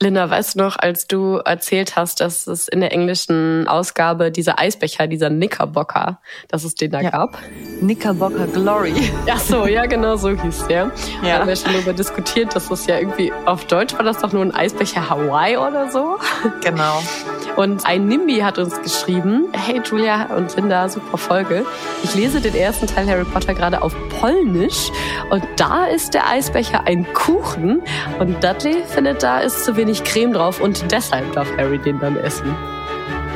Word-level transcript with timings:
Linda, 0.00 0.30
weißt 0.30 0.54
du 0.54 0.60
noch, 0.60 0.78
als 0.78 1.08
du 1.08 1.38
erzählt 1.38 1.96
hast, 1.96 2.20
dass 2.20 2.46
es 2.46 2.68
in 2.68 2.80
der 2.80 2.92
englischen 2.92 3.66
Ausgabe 3.66 4.30
dieser 4.30 4.58
Eisbecher, 4.58 5.08
dieser 5.08 5.28
Knickerbocker, 5.28 6.20
dass 6.48 6.62
es 6.62 6.76
den 6.76 6.92
da 6.92 7.00
ja. 7.00 7.10
gab? 7.10 7.38
Knickerbocker 7.80 8.46
Glory. 8.46 8.94
Ach 9.30 9.40
so, 9.40 9.66
ja, 9.66 9.86
genau 9.86 10.16
so 10.16 10.30
hieß 10.30 10.66
der. 10.68 10.92
Ja. 11.22 11.22
Da 11.22 11.38
haben 11.40 11.48
wir 11.48 11.56
schon 11.56 11.72
darüber 11.72 11.92
diskutiert, 11.92 12.54
dass 12.54 12.68
das 12.68 12.86
ja 12.86 12.98
irgendwie 12.98 13.32
auf 13.44 13.64
Deutsch 13.64 13.94
war 13.94 14.04
das 14.04 14.18
doch 14.18 14.32
nur 14.32 14.42
ein 14.42 14.54
Eisbecher 14.54 15.10
Hawaii 15.10 15.56
oder 15.56 15.90
so. 15.90 16.18
Genau. 16.62 17.02
Und 17.56 17.84
ein 17.86 18.06
Nimbi 18.06 18.38
hat 18.38 18.58
uns 18.58 18.80
geschrieben, 18.82 19.48
hey 19.52 19.80
Julia 19.84 20.26
und 20.36 20.54
Linda, 20.54 20.88
super 20.88 21.18
Folge. 21.18 21.66
Ich 22.04 22.14
lese 22.14 22.40
den 22.40 22.54
ersten 22.54 22.86
Teil 22.86 23.08
Harry 23.08 23.24
Potter 23.24 23.52
gerade 23.52 23.82
auf 23.82 23.96
Polnisch 24.20 24.90
und 25.30 25.42
da 25.56 25.86
ist 25.86 26.14
der 26.14 26.28
Eisbecher 26.28 26.86
ein 26.86 27.12
Kuchen 27.14 27.82
und 28.20 28.44
Dudley 28.44 28.84
findet, 28.86 29.24
da 29.24 29.40
ist 29.40 29.64
zu 29.64 29.76
wenig 29.76 29.87
Creme 29.94 30.32
drauf 30.32 30.60
und 30.60 30.90
deshalb 30.90 31.32
darf 31.32 31.48
Harry 31.56 31.78
den 31.78 31.98
dann 32.00 32.16
essen. 32.16 32.54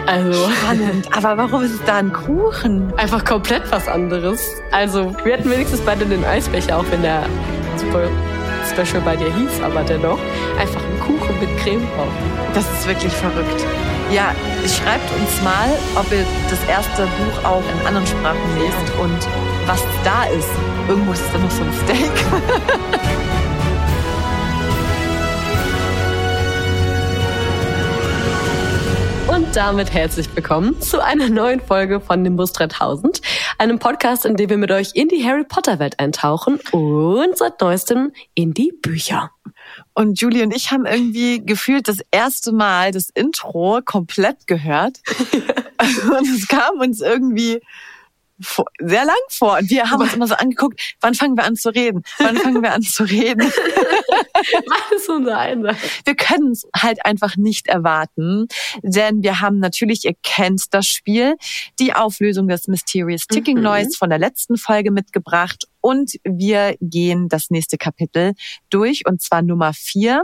Also. 0.07 0.49
Spannend. 0.51 1.09
Aber 1.17 1.37
warum 1.37 1.63
ist 1.63 1.75
es 1.75 1.85
da 1.85 1.97
ein 1.97 2.13
Kuchen? 2.13 2.93
Einfach 2.97 3.25
komplett 3.25 3.71
was 3.71 3.89
anderes. 3.89 4.63
Also, 4.71 5.15
wir 5.25 5.35
hatten 5.35 5.51
wenigstens 5.51 5.81
beide 5.81 6.05
den 6.05 6.25
Eisbecher, 6.25 6.79
auch 6.79 6.85
wenn 6.91 7.03
der 7.03 7.25
super 7.77 8.09
special 8.73 9.03
bei 9.03 9.17
dir 9.17 9.33
hieß, 9.35 9.61
aber 9.63 9.83
dennoch 9.83 10.19
einfach 10.59 10.81
ein 10.81 11.01
Kuchen 11.01 11.39
mit 11.41 11.57
Creme 11.59 11.87
drauf. 11.97 12.13
Das 12.55 12.65
ist 12.65 12.87
wirklich 12.87 13.13
verrückt. 13.13 13.65
Ja, 14.11 14.35
schreibt 14.67 15.11
uns 15.19 15.43
mal, 15.43 15.71
ob 15.97 16.11
ihr 16.13 16.25
das 16.51 16.63
erste 16.69 17.03
Buch 17.03 17.45
auch 17.45 17.63
in 17.63 17.87
anderen 17.87 18.07
Sprachen 18.07 18.39
lest 18.59 18.99
und 19.01 19.19
was 19.67 19.83
da 20.05 20.25
ist. 20.25 20.51
Irgendwo 20.89 21.13
ist 21.13 21.23
da 21.33 21.39
noch 21.39 21.51
so 21.51 21.63
ein 21.63 21.73
Steak. 21.85 22.11
Und 29.53 29.57
damit 29.57 29.93
herzlich 29.93 30.35
willkommen 30.35 30.81
zu 30.81 31.05
einer 31.05 31.29
neuen 31.29 31.61
Folge 31.61 32.01
von 32.01 32.23
Nimbus 32.23 32.55
3000, 32.55 33.21
einem 33.59 33.79
Podcast, 33.79 34.25
in 34.25 34.35
dem 34.37 34.49
wir 34.49 34.57
mit 34.57 34.71
euch 34.71 34.93
in 34.95 35.09
die 35.09 35.27
Harry 35.27 35.45
Potter 35.45 35.79
Welt 35.79 36.01
eintauchen 36.01 36.59
und 36.71 37.37
seit 37.37 37.61
neuestem 37.61 38.13
in 38.35 38.55
die 38.55 38.73
Bücher. 38.73 39.31
Und 39.93 40.19
Julie 40.19 40.43
und 40.43 40.57
ich 40.57 40.71
haben 40.71 40.87
irgendwie 40.87 41.45
gefühlt 41.45 41.87
das 41.87 41.99
erste 42.11 42.53
Mal 42.53 42.93
das 42.93 43.11
Intro 43.11 43.81
komplett 43.85 44.47
gehört. 44.47 45.01
und 46.19 46.29
es 46.35 46.49
kam 46.49 46.81
uns 46.81 47.03
irgendwie 47.03 47.61
vor, 48.43 48.67
sehr 48.79 49.05
lang 49.05 49.17
vor. 49.29 49.59
Und 49.59 49.71
wir 49.71 49.91
haben 49.91 50.03
uns 50.03 50.15
immer 50.15 50.27
so 50.27 50.35
angeguckt, 50.35 50.97
wann 51.01 51.15
fangen 51.15 51.37
wir 51.37 51.45
an 51.45 51.57
zu 51.57 51.71
reden? 51.71 52.03
Wann 52.19 52.37
fangen 52.37 52.63
wir 52.63 52.73
an 52.73 52.83
zu 52.83 53.05
reden? 53.05 53.41
Alles 54.91 55.09
unser 55.09 55.39
Einsatz. 55.39 55.77
Wir 56.05 56.15
können 56.15 56.53
es 56.53 56.67
halt 56.77 57.05
einfach 57.05 57.37
nicht 57.37 57.69
erwarten, 57.69 58.47
denn 58.83 59.23
wir 59.23 59.41
haben 59.41 59.59
natürlich, 59.59 60.05
ihr 60.05 60.15
kennt 60.23 60.75
das 60.75 60.87
Spiel, 60.87 61.37
die 61.79 61.95
Auflösung 61.95 62.49
des 62.49 62.69
Mysterious 62.69 63.27
Ticking 63.27 63.59
mhm. 63.59 63.65
Noise 63.65 63.97
von 63.97 64.11
der 64.11 64.19
letzten 64.19 64.57
Folge 64.57 64.91
mitgebracht 64.91 65.67
und 65.81 66.13
wir 66.25 66.77
gehen 66.81 67.29
das 67.29 67.51
nächste 67.51 67.77
Kapitel 67.77 68.33
durch 68.71 69.07
und 69.07 69.21
zwar 69.21 69.43
Nummer 69.43 69.73
vier. 69.75 70.23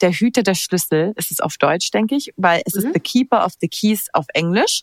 Der 0.00 0.10
Hüter 0.10 0.42
der 0.42 0.54
Schlüssel 0.54 1.12
ist 1.16 1.30
es 1.30 1.40
auf 1.40 1.56
Deutsch, 1.56 1.90
denke 1.90 2.16
ich, 2.16 2.32
weil 2.36 2.62
es 2.64 2.74
mhm. 2.74 2.80
ist 2.80 2.94
The 2.94 3.00
Keeper 3.00 3.44
of 3.44 3.52
the 3.60 3.68
Keys 3.68 4.08
auf 4.12 4.26
Englisch. 4.34 4.82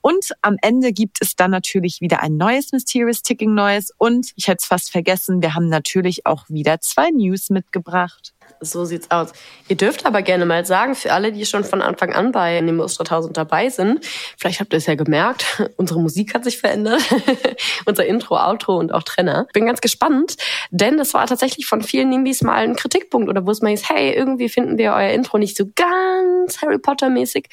Und 0.00 0.32
am 0.42 0.56
Ende 0.60 0.92
gibt 0.92 1.18
es 1.20 1.34
dann 1.34 1.50
natürlich 1.50 2.02
wieder 2.02 2.22
ein 2.22 2.36
neues 2.36 2.72
Mysterious 2.72 3.22
Ticking 3.22 3.54
Noise. 3.54 3.92
Und 3.96 4.32
ich 4.36 4.48
hätte 4.48 4.58
es 4.60 4.66
fast 4.66 4.92
vergessen, 4.92 5.40
wir 5.40 5.54
haben 5.54 5.68
natürlich 5.68 6.26
auch 6.26 6.44
wieder 6.48 6.80
zwei 6.80 7.10
News 7.10 7.48
mitgebracht. 7.48 8.33
So 8.60 8.84
sieht's 8.84 9.10
aus. 9.10 9.32
Ihr 9.68 9.76
dürft 9.76 10.06
aber 10.06 10.22
gerne 10.22 10.46
mal 10.46 10.64
sagen, 10.64 10.94
für 10.94 11.12
alle, 11.12 11.32
die 11.32 11.44
schon 11.44 11.64
von 11.64 11.82
Anfang 11.82 12.12
an 12.12 12.32
bei 12.32 12.60
Nimbus 12.60 12.96
3000 12.96 13.36
dabei 13.36 13.68
sind, 13.68 14.04
vielleicht 14.38 14.60
habt 14.60 14.72
ihr 14.72 14.78
es 14.78 14.86
ja 14.86 14.94
gemerkt, 14.94 15.62
unsere 15.76 16.00
Musik 16.00 16.34
hat 16.34 16.44
sich 16.44 16.58
verändert, 16.58 17.02
unser 17.86 18.06
Intro, 18.06 18.36
Outro 18.36 18.78
und 18.78 18.92
auch 18.92 19.02
Trenner. 19.02 19.46
Bin 19.52 19.66
ganz 19.66 19.80
gespannt, 19.80 20.36
denn 20.70 20.96
das 20.96 21.14
war 21.14 21.26
tatsächlich 21.26 21.66
von 21.66 21.82
vielen 21.82 22.08
Nimbis 22.08 22.42
mal 22.42 22.64
ein 22.64 22.76
Kritikpunkt 22.76 23.28
oder 23.28 23.46
wo 23.46 23.50
es 23.50 23.60
mal 23.60 23.70
hieß, 23.70 23.88
hey, 23.88 24.12
irgendwie 24.12 24.48
finden 24.48 24.78
wir 24.78 24.92
euer 24.92 25.10
Intro 25.10 25.38
nicht 25.38 25.56
so 25.56 25.64
ganz 25.74 26.60
Harry 26.62 26.78
Potter 26.78 27.10
mäßig 27.10 27.48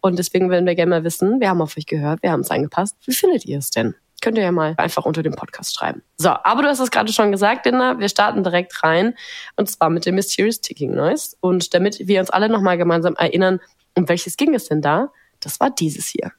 und 0.00 0.18
deswegen 0.18 0.50
würden 0.50 0.66
wir 0.66 0.74
gerne 0.74 0.90
mal 0.90 1.04
wissen, 1.04 1.40
wir 1.40 1.48
haben 1.48 1.62
auf 1.62 1.76
euch 1.76 1.86
gehört, 1.86 2.22
wir 2.22 2.32
haben 2.32 2.40
es 2.40 2.50
angepasst. 2.50 2.96
Wie 3.04 3.14
findet 3.14 3.44
ihr 3.44 3.58
es 3.58 3.70
denn? 3.70 3.94
Könnt 4.26 4.38
ihr 4.38 4.42
ja 4.42 4.50
mal 4.50 4.74
einfach 4.76 5.04
unter 5.04 5.22
dem 5.22 5.34
Podcast 5.34 5.76
schreiben. 5.76 6.02
So, 6.16 6.30
aber 6.30 6.62
du 6.62 6.66
hast 6.66 6.80
es 6.80 6.90
gerade 6.90 7.12
schon 7.12 7.30
gesagt, 7.30 7.64
Linda. 7.64 8.00
Wir 8.00 8.08
starten 8.08 8.42
direkt 8.42 8.82
rein. 8.82 9.14
Und 9.54 9.70
zwar 9.70 9.88
mit 9.88 10.04
dem 10.04 10.16
Mysterious 10.16 10.60
Ticking 10.60 10.96
Noise. 10.96 11.36
Und 11.38 11.72
damit 11.74 12.08
wir 12.08 12.18
uns 12.18 12.30
alle 12.30 12.48
nochmal 12.48 12.76
gemeinsam 12.76 13.14
erinnern, 13.14 13.60
um 13.94 14.08
welches 14.08 14.36
ging 14.36 14.52
es 14.52 14.66
denn 14.66 14.82
da? 14.82 15.12
Das 15.38 15.60
war 15.60 15.70
dieses 15.70 16.08
hier. 16.08 16.32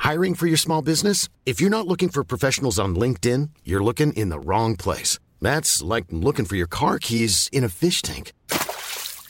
Hiring 0.00 0.34
for 0.34 0.48
your 0.48 0.56
small 0.56 0.82
business? 0.82 1.28
If 1.44 1.60
you're 1.60 1.70
not 1.70 1.86
looking 1.86 2.10
for 2.10 2.24
professionals 2.24 2.80
on 2.80 2.96
LinkedIn, 2.96 3.50
you're 3.62 3.84
looking 3.84 4.12
in 4.14 4.30
the 4.30 4.40
wrong 4.44 4.74
place. 4.74 5.20
That's 5.40 5.80
like 5.80 6.06
looking 6.10 6.44
for 6.44 6.56
your 6.56 6.66
car 6.68 6.98
keys 6.98 7.48
in 7.52 7.62
a 7.62 7.68
fish 7.68 8.02
tank. 8.02 8.32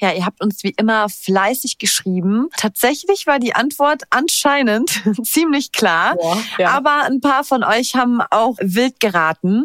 Ja, 0.00 0.12
ihr 0.12 0.24
habt 0.24 0.42
uns 0.42 0.64
wie 0.64 0.74
immer 0.76 1.08
fleißig 1.08 1.78
geschrieben. 1.78 2.48
Tatsächlich 2.56 3.26
war 3.26 3.38
die 3.38 3.54
Antwort 3.54 4.02
anscheinend 4.10 5.02
ziemlich 5.24 5.72
klar, 5.72 6.16
Boah, 6.16 6.38
ja. 6.58 6.70
aber 6.70 7.04
ein 7.04 7.20
paar 7.20 7.44
von 7.44 7.62
euch 7.62 7.94
haben 7.94 8.20
auch 8.30 8.56
wild 8.60 8.98
geraten. 8.98 9.64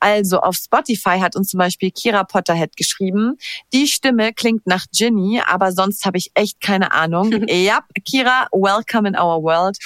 Also 0.00 0.40
auf 0.40 0.56
Spotify 0.56 1.20
hat 1.20 1.36
uns 1.36 1.50
zum 1.50 1.58
Beispiel 1.58 1.90
Kira 1.90 2.24
Potterhead 2.24 2.76
geschrieben. 2.76 3.38
Die 3.72 3.86
Stimme 3.86 4.32
klingt 4.32 4.66
nach 4.66 4.86
Ginny, 4.92 5.40
aber 5.46 5.72
sonst 5.72 6.04
habe 6.04 6.18
ich 6.18 6.30
echt 6.34 6.60
keine 6.60 6.92
Ahnung. 6.92 7.32
ja, 7.48 7.80
Kira, 8.04 8.48
welcome 8.52 9.08
in 9.08 9.16
our 9.16 9.42
world. 9.42 9.78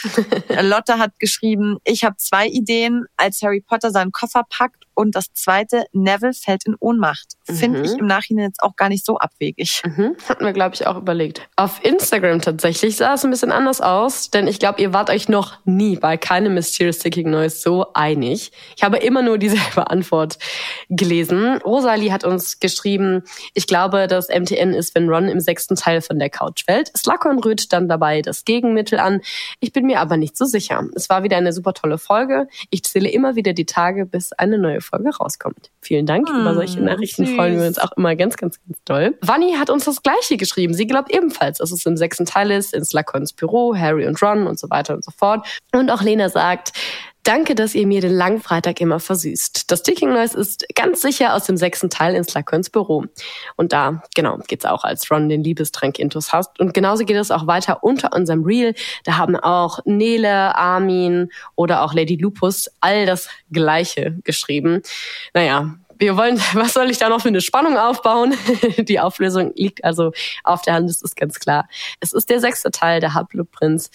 Lotte 0.62 0.98
hat 0.98 1.18
geschrieben, 1.18 1.76
ich 1.84 2.04
habe 2.04 2.16
zwei 2.16 2.46
Ideen, 2.46 3.04
als 3.16 3.42
Harry 3.42 3.60
Potter 3.60 3.90
seinen 3.90 4.12
Koffer 4.12 4.44
packt 4.48 4.86
und 4.94 5.14
das 5.14 5.32
zweite, 5.32 5.86
Neville 5.92 6.34
fällt 6.34 6.66
in 6.66 6.76
Ohnmacht. 6.78 7.34
Finde 7.44 7.78
mhm. 7.78 7.84
ich 7.84 7.92
im 7.92 8.06
Nachhinein 8.06 8.46
jetzt 8.46 8.62
auch 8.62 8.76
gar 8.76 8.88
nicht 8.88 9.04
so 9.06 9.16
abwegig. 9.18 9.82
Mhm. 9.96 10.16
Hatten 10.28 10.44
wir, 10.44 10.52
glaube 10.52 10.74
ich, 10.74 10.86
auch 10.86 10.96
überlegt. 10.96 11.48
Auf 11.56 11.84
Instagram 11.84 12.40
tatsächlich 12.40 12.96
sah 12.96 13.14
es 13.14 13.24
ein 13.24 13.30
bisschen 13.30 13.52
anders 13.52 13.80
aus, 13.80 14.30
denn 14.30 14.46
ich 14.46 14.58
glaube, 14.58 14.80
ihr 14.80 14.92
wart 14.92 15.10
euch 15.10 15.28
noch 15.28 15.58
nie 15.64 15.96
bei 15.96 16.16
keinem 16.16 16.54
Mysterious 16.54 16.96
Sticking 16.96 17.30
Noise 17.30 17.58
so 17.60 17.86
einig. 17.94 18.52
Ich 18.76 18.82
habe 18.82 18.98
immer 18.98 19.22
nur 19.22 19.38
dieselbe 19.38 19.90
Antwort 19.90 20.38
gelesen. 20.88 21.58
Rosalie 21.64 22.12
hat 22.12 22.24
uns 22.24 22.60
geschrieben, 22.60 23.22
ich 23.54 23.66
glaube, 23.66 24.06
dass 24.06 24.28
MTN 24.28 24.74
ist, 24.74 24.94
wenn 24.94 25.08
Ron 25.08 25.28
im 25.28 25.40
sechsten 25.40 25.76
Teil 25.76 26.00
von 26.00 26.18
der 26.18 26.30
Couch 26.30 26.64
fällt. 26.64 26.90
Slughorn 26.96 27.38
rührt 27.40 27.72
dann 27.72 27.88
dabei 27.88 28.22
das 28.22 28.44
Gegenmittel 28.44 28.98
an. 28.98 29.20
Ich 29.60 29.72
bin 29.72 29.86
mir 29.86 30.00
aber 30.00 30.16
nicht 30.16 30.36
so 30.36 30.44
sicher. 30.44 30.84
Es 30.94 31.08
war 31.08 31.22
wieder 31.22 31.36
eine 31.36 31.52
super 31.52 31.74
tolle 31.74 31.98
Folge. 31.98 32.46
Ich 32.70 32.84
zähle 32.84 33.10
immer 33.10 33.36
wieder 33.36 33.52
die 33.52 33.66
Tage, 33.66 34.06
bis 34.06 34.32
eine 34.32 34.58
neue 34.58 34.80
Folge 34.80 35.10
rauskommt. 35.16 35.70
Vielen 35.80 36.06
Dank. 36.06 36.28
Hm, 36.28 36.40
Über 36.40 36.54
solche 36.54 36.80
Nachrichten 36.80 37.26
süß. 37.26 37.34
freuen 37.36 37.58
wir 37.58 37.66
uns 37.66 37.78
auch 37.78 37.92
immer 37.96 38.14
ganz, 38.16 38.36
ganz, 38.36 38.58
ganz 38.66 38.78
doll. 38.84 39.16
Vanni 39.20 39.54
hat 39.58 39.70
uns 39.70 39.79
das 39.86 40.02
Gleiche 40.02 40.36
geschrieben. 40.36 40.74
Sie 40.74 40.86
glaubt 40.86 41.12
ebenfalls, 41.14 41.58
dass 41.58 41.70
es 41.70 41.86
im 41.86 41.96
sechsten 41.96 42.26
Teil 42.26 42.50
ist, 42.50 42.74
in 42.74 42.84
Slughorns 42.84 43.32
Büro, 43.32 43.74
Harry 43.76 44.06
und 44.06 44.20
Ron 44.22 44.46
und 44.46 44.58
so 44.58 44.70
weiter 44.70 44.94
und 44.94 45.04
so 45.04 45.10
fort. 45.10 45.46
Und 45.72 45.90
auch 45.90 46.02
Lena 46.02 46.28
sagt, 46.28 46.72
Danke, 47.22 47.54
dass 47.54 47.74
ihr 47.74 47.86
mir 47.86 48.00
den 48.00 48.14
langen 48.14 48.40
Freitag 48.40 48.80
immer 48.80 48.98
versüßt. 48.98 49.70
Das 49.70 49.82
Ticking 49.82 50.08
Noise 50.08 50.38
ist 50.38 50.64
ganz 50.74 51.02
sicher 51.02 51.34
aus 51.34 51.44
dem 51.44 51.58
sechsten 51.58 51.90
Teil 51.90 52.14
in 52.14 52.24
Slughorns 52.24 52.70
Büro. 52.70 53.04
Und 53.56 53.74
da, 53.74 54.02
genau, 54.14 54.38
geht's 54.48 54.64
auch, 54.64 54.84
als 54.84 55.10
Ron 55.10 55.28
den 55.28 55.44
Liebestrank 55.44 55.98
intus 55.98 56.32
hast. 56.32 56.58
Und 56.58 56.72
genauso 56.72 57.04
geht 57.04 57.18
es 57.18 57.30
auch 57.30 57.46
weiter 57.46 57.84
unter 57.84 58.14
unserem 58.14 58.42
Reel. 58.44 58.74
Da 59.04 59.18
haben 59.18 59.36
auch 59.36 59.80
Nele, 59.84 60.56
Armin 60.56 61.30
oder 61.56 61.82
auch 61.82 61.92
Lady 61.92 62.16
Lupus 62.16 62.70
all 62.80 63.04
das 63.04 63.28
Gleiche 63.52 64.18
geschrieben. 64.24 64.82
Naja, 65.34 65.74
wir 66.00 66.16
wollen, 66.16 66.38
was 66.54 66.72
soll 66.72 66.90
ich 66.90 66.98
da 66.98 67.08
noch 67.08 67.20
für 67.20 67.28
eine 67.28 67.40
Spannung 67.40 67.76
aufbauen? 67.76 68.34
Die 68.78 68.98
Auflösung 68.98 69.52
liegt 69.54 69.84
also 69.84 70.12
auf 70.42 70.62
der 70.62 70.74
Hand, 70.74 70.88
das 70.88 71.02
ist 71.02 71.14
ganz 71.14 71.38
klar. 71.38 71.68
Es 72.00 72.12
ist 72.12 72.28
der 72.30 72.40
sechste 72.40 72.70
Teil 72.70 73.00
der 73.00 73.14
Halbblutprinz. 73.14 73.90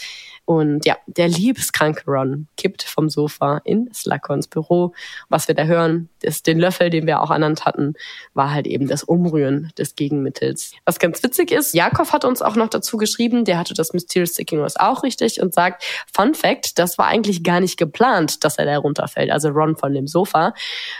Und 0.45 0.85
ja, 0.85 0.97
der 1.07 1.27
liebeskranke 1.27 2.03
Ron 2.05 2.47
kippt 2.55 2.83
vom 2.83 3.09
Sofa 3.09 3.61
in 3.63 3.91
Slughorns 3.93 4.47
Büro. 4.47 4.93
Was 5.27 5.47
wir 5.47 5.55
da 5.55 5.63
hören, 5.63 6.09
ist 6.21 6.45
den 6.45 6.59
Löffel, 6.59 6.91
den 6.91 7.07
wir 7.07 7.21
auch 7.21 7.31
ernannt 7.31 7.65
hatten, 7.65 7.95
war 8.35 8.51
halt 8.51 8.67
eben 8.67 8.87
das 8.87 9.03
Umrühren 9.03 9.71
des 9.77 9.95
Gegenmittels. 9.95 10.73
Was 10.85 10.99
ganz 10.99 11.23
witzig 11.23 11.51
ist, 11.51 11.73
Jakob 11.73 12.13
hat 12.13 12.25
uns 12.25 12.43
auch 12.43 12.55
noch 12.55 12.69
dazu 12.69 12.97
geschrieben, 12.97 13.43
der 13.43 13.57
hatte 13.57 13.73
das 13.73 13.93
Mysterious 13.93 14.31
Sticking 14.33 14.59
Rose 14.59 14.79
auch 14.79 15.03
richtig 15.03 15.41
und 15.41 15.53
sagt, 15.53 15.83
Fun 16.13 16.35
Fact, 16.35 16.77
das 16.77 16.97
war 16.99 17.07
eigentlich 17.07 17.43
gar 17.43 17.59
nicht 17.59 17.77
geplant, 17.77 18.43
dass 18.43 18.57
er 18.57 18.65
da 18.65 18.77
runterfällt, 18.77 19.31
also 19.31 19.49
Ron 19.49 19.75
von 19.75 19.93
dem 19.93 20.05
Sofa. 20.05 20.53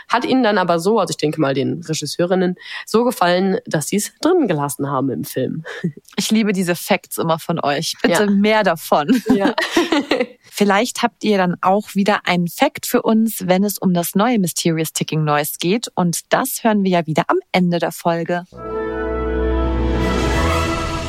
Hat 0.07 0.25
ihnen 0.25 0.43
dann 0.43 0.57
aber 0.57 0.79
so, 0.79 0.99
also 0.99 1.11
ich 1.11 1.17
denke 1.17 1.39
mal 1.39 1.53
den 1.53 1.83
Regisseurinnen, 1.83 2.55
so 2.87 3.03
gefallen, 3.03 3.59
dass 3.67 3.87
sie 3.87 3.97
es 3.97 4.11
drin 4.21 4.47
gelassen 4.47 4.89
haben 4.89 5.11
im 5.11 5.23
Film. 5.23 5.63
Ich 6.17 6.31
liebe 6.31 6.53
diese 6.53 6.75
Facts 6.75 7.17
immer 7.17 7.37
von 7.39 7.59
euch. 7.59 7.93
Bitte 8.01 8.23
ja. 8.23 8.29
mehr 8.29 8.63
davon. 8.63 9.21
Ja. 9.35 9.53
Vielleicht 10.51 11.03
habt 11.03 11.23
ihr 11.23 11.37
dann 11.37 11.57
auch 11.61 11.95
wieder 11.95 12.21
einen 12.25 12.47
Fact 12.47 12.85
für 12.85 13.01
uns, 13.01 13.47
wenn 13.47 13.63
es 13.63 13.77
um 13.77 13.93
das 13.93 14.15
neue 14.15 14.39
Mysterious 14.39 14.93
Ticking 14.93 15.23
Noise 15.23 15.55
geht. 15.59 15.91
Und 15.95 16.31
das 16.31 16.63
hören 16.63 16.83
wir 16.83 16.91
ja 16.91 17.05
wieder 17.05 17.23
am 17.27 17.39
Ende 17.51 17.79
der 17.79 17.91
Folge. 17.91 18.45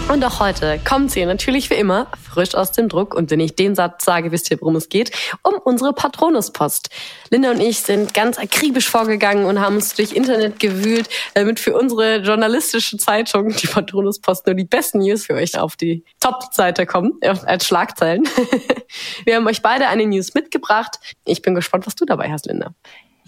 Und 0.09 0.25
auch 0.25 0.39
heute 0.39 0.79
kommt 0.89 1.11
sie 1.11 1.25
natürlich 1.27 1.69
wie 1.69 1.75
immer 1.75 2.07
frisch 2.23 2.55
aus 2.55 2.71
dem 2.71 2.89
Druck. 2.89 3.13
Und 3.13 3.31
wenn 3.33 3.41
ich 3.41 3.57
den 3.57 3.75
Satz 3.75 4.05
sage, 4.05 4.31
wisst 4.31 4.51
ihr, 4.53 4.61
worum 4.61 4.77
es 4.77 4.89
geht? 4.89 5.11
Um 5.43 5.55
unsere 5.65 5.93
Patronuspost. 5.93 6.91
Linda 7.31 7.51
und 7.51 7.61
ich 7.61 7.81
sind 7.81 8.15
ganz 8.15 8.39
akribisch 8.39 8.89
vorgegangen 8.89 9.47
und 9.47 9.61
haben 9.61 9.75
uns 9.75 9.95
durch 9.95 10.13
Internet 10.13 10.61
gewühlt, 10.61 11.09
damit 11.35 11.59
für 11.59 11.77
unsere 11.77 12.19
journalistische 12.19 12.99
Zeitung, 12.99 13.49
die 13.49 13.67
Patronuspost, 13.67 14.47
nur 14.47 14.55
die 14.55 14.65
besten 14.65 14.99
News 14.99 15.27
für 15.27 15.35
euch 15.35 15.59
auf 15.59 15.75
die 15.75 16.05
Top-Seite 16.21 16.87
kommen, 16.87 17.19
als 17.23 17.67
Schlagzeilen. 17.67 18.29
Wir 19.25 19.37
haben 19.37 19.47
euch 19.49 19.61
beide 19.61 19.89
eine 19.89 20.07
News 20.07 20.35
mitgebracht. 20.35 21.01
Ich 21.25 21.43
bin 21.43 21.57
gespannt, 21.57 21.85
was 21.87 21.97
du 21.97 22.05
dabei 22.05 22.31
hast, 22.31 22.47
Linda. 22.47 22.75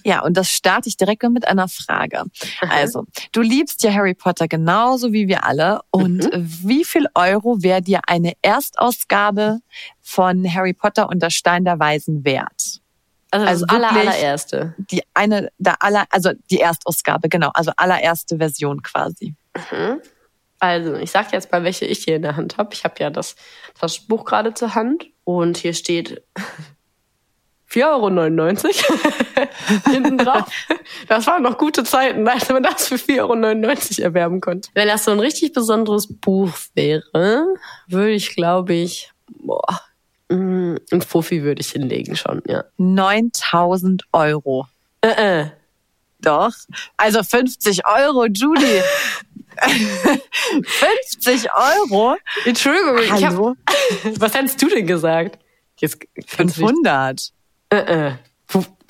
Ja, 0.05 0.23
und 0.23 0.37
das 0.37 0.51
starte 0.51 0.89
ich 0.89 0.97
direkt 0.97 1.23
mit 1.25 1.47
einer 1.47 1.69
Frage. 1.69 2.25
Aha. 2.61 2.71
Also, 2.71 3.05
du 3.33 3.41
liebst 3.41 3.83
ja 3.83 3.93
Harry 3.93 4.15
Potter 4.15 4.49
genauso 4.49 5.13
wie 5.13 5.29
wir 5.29 5.45
alle. 5.45 5.81
Und 5.91 6.33
mhm. 6.33 6.49
wie 6.63 6.85
viel 6.85 7.07
Euro 7.15 7.63
wäre 7.63 7.83
dir 7.83 8.01
eine 8.07 8.33
Erstausgabe 8.43 9.61
von 10.01 10.53
Harry 10.53 10.73
Potter 10.73 11.09
und 11.09 11.23
der 11.23 11.31
Stein 11.31 11.65
der 11.65 11.79
Weisen 11.79 12.25
wert? 12.25 12.81
Also, 13.31 13.47
also 13.47 13.67
aller, 13.69 13.91
allererste. 13.91 14.75
Die 14.91 15.03
eine, 15.13 15.51
der 15.59 15.83
aller, 15.83 16.07
also 16.11 16.31
die 16.51 16.61
Erstausgabe, 16.61 17.29
genau, 17.29 17.51
also 17.53 17.73
allererste 17.77 18.39
Version 18.39 18.83
quasi. 18.83 19.35
Mhm. 19.55 20.01
Also, 20.61 20.95
ich 20.95 21.11
sag 21.11 21.33
jetzt 21.33 21.53
mal, 21.53 21.63
welche 21.63 21.85
ich 21.85 22.05
hier 22.05 22.17
in 22.17 22.23
der 22.23 22.37
Hand 22.37 22.57
habe. 22.57 22.71
Ich 22.73 22.85
habe 22.85 22.95
ja 22.99 23.11
das, 23.11 23.37
das 23.81 23.99
Buch 24.01 24.25
gerade 24.25 24.55
zur 24.55 24.75
Hand 24.75 25.07
und 25.25 25.57
hier 25.57 25.75
steht 25.75 26.23
4,99 27.71 28.89
Euro 28.89 28.99
hinten 29.91 30.19
drauf. 30.19 30.49
Das 31.07 31.27
waren 31.27 31.43
noch 31.43 31.59
gute 31.59 31.85
Zeiten, 31.85 32.27
als 32.27 32.49
man 32.49 32.63
das 32.63 32.89
für 32.89 32.95
4,99 32.95 33.99
Euro 33.99 34.07
erwerben 34.07 34.41
konnte. 34.41 34.71
Wenn 34.75 34.89
das 34.89 35.05
so 35.05 35.11
ein 35.11 35.21
richtig 35.21 35.53
besonderes 35.53 36.09
Buch 36.09 36.53
wäre, 36.75 37.47
würde 37.87 38.13
ich, 38.13 38.35
glaube 38.35 38.75
ich, 38.75 39.13
boah, 39.29 39.81
mm, 40.31 40.77
ein 40.91 41.03
Fuffi 41.03 41.43
würde 41.43 41.61
ich 41.61 41.71
hinlegen 41.71 42.17
schon, 42.17 42.43
ja. 42.47 42.65
9000 42.79 44.05
Euro. 44.13 44.67
Äh, 45.03 45.43
äh. 45.43 45.47
Doch. 46.21 46.53
Also 46.97 47.23
50 47.23 47.87
Euro, 47.87 48.27
Julie. 48.27 48.83
50 50.65 51.49
Euro? 51.53 52.17
Entschuldigung, 52.45 52.99
Hallo? 53.11 53.57
ich 53.69 54.05
hab, 54.05 54.21
was 54.21 54.35
hättest 54.35 54.61
du 54.63 54.69
denn 54.69 54.87
gesagt? 54.87 55.39
Jetzt 55.77 55.99
500. 56.27 57.33
Äh, 57.71 58.09
äh. 58.09 58.13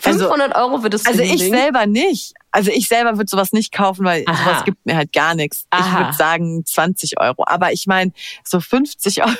500 0.00 0.54
also, 0.54 0.60
Euro 0.60 0.82
würdest 0.84 1.06
du 1.06 1.10
Also 1.10 1.22
ich 1.22 1.40
selber 1.40 1.86
nicht. 1.86 2.34
Also 2.52 2.70
ich 2.70 2.86
selber 2.86 3.16
würde 3.16 3.28
sowas 3.28 3.52
nicht 3.52 3.72
kaufen, 3.72 4.04
weil 4.04 4.22
Aha. 4.26 4.44
sowas 4.44 4.64
gibt 4.64 4.86
mir 4.86 4.96
halt 4.96 5.12
gar 5.12 5.34
nichts. 5.34 5.66
Aha. 5.70 5.80
Ich 5.80 6.06
würde 6.06 6.16
sagen 6.16 6.64
20 6.64 7.20
Euro. 7.20 7.44
Aber 7.46 7.72
ich 7.72 7.86
meine, 7.86 8.12
so 8.44 8.60
50 8.60 9.22
Euro 9.25 9.36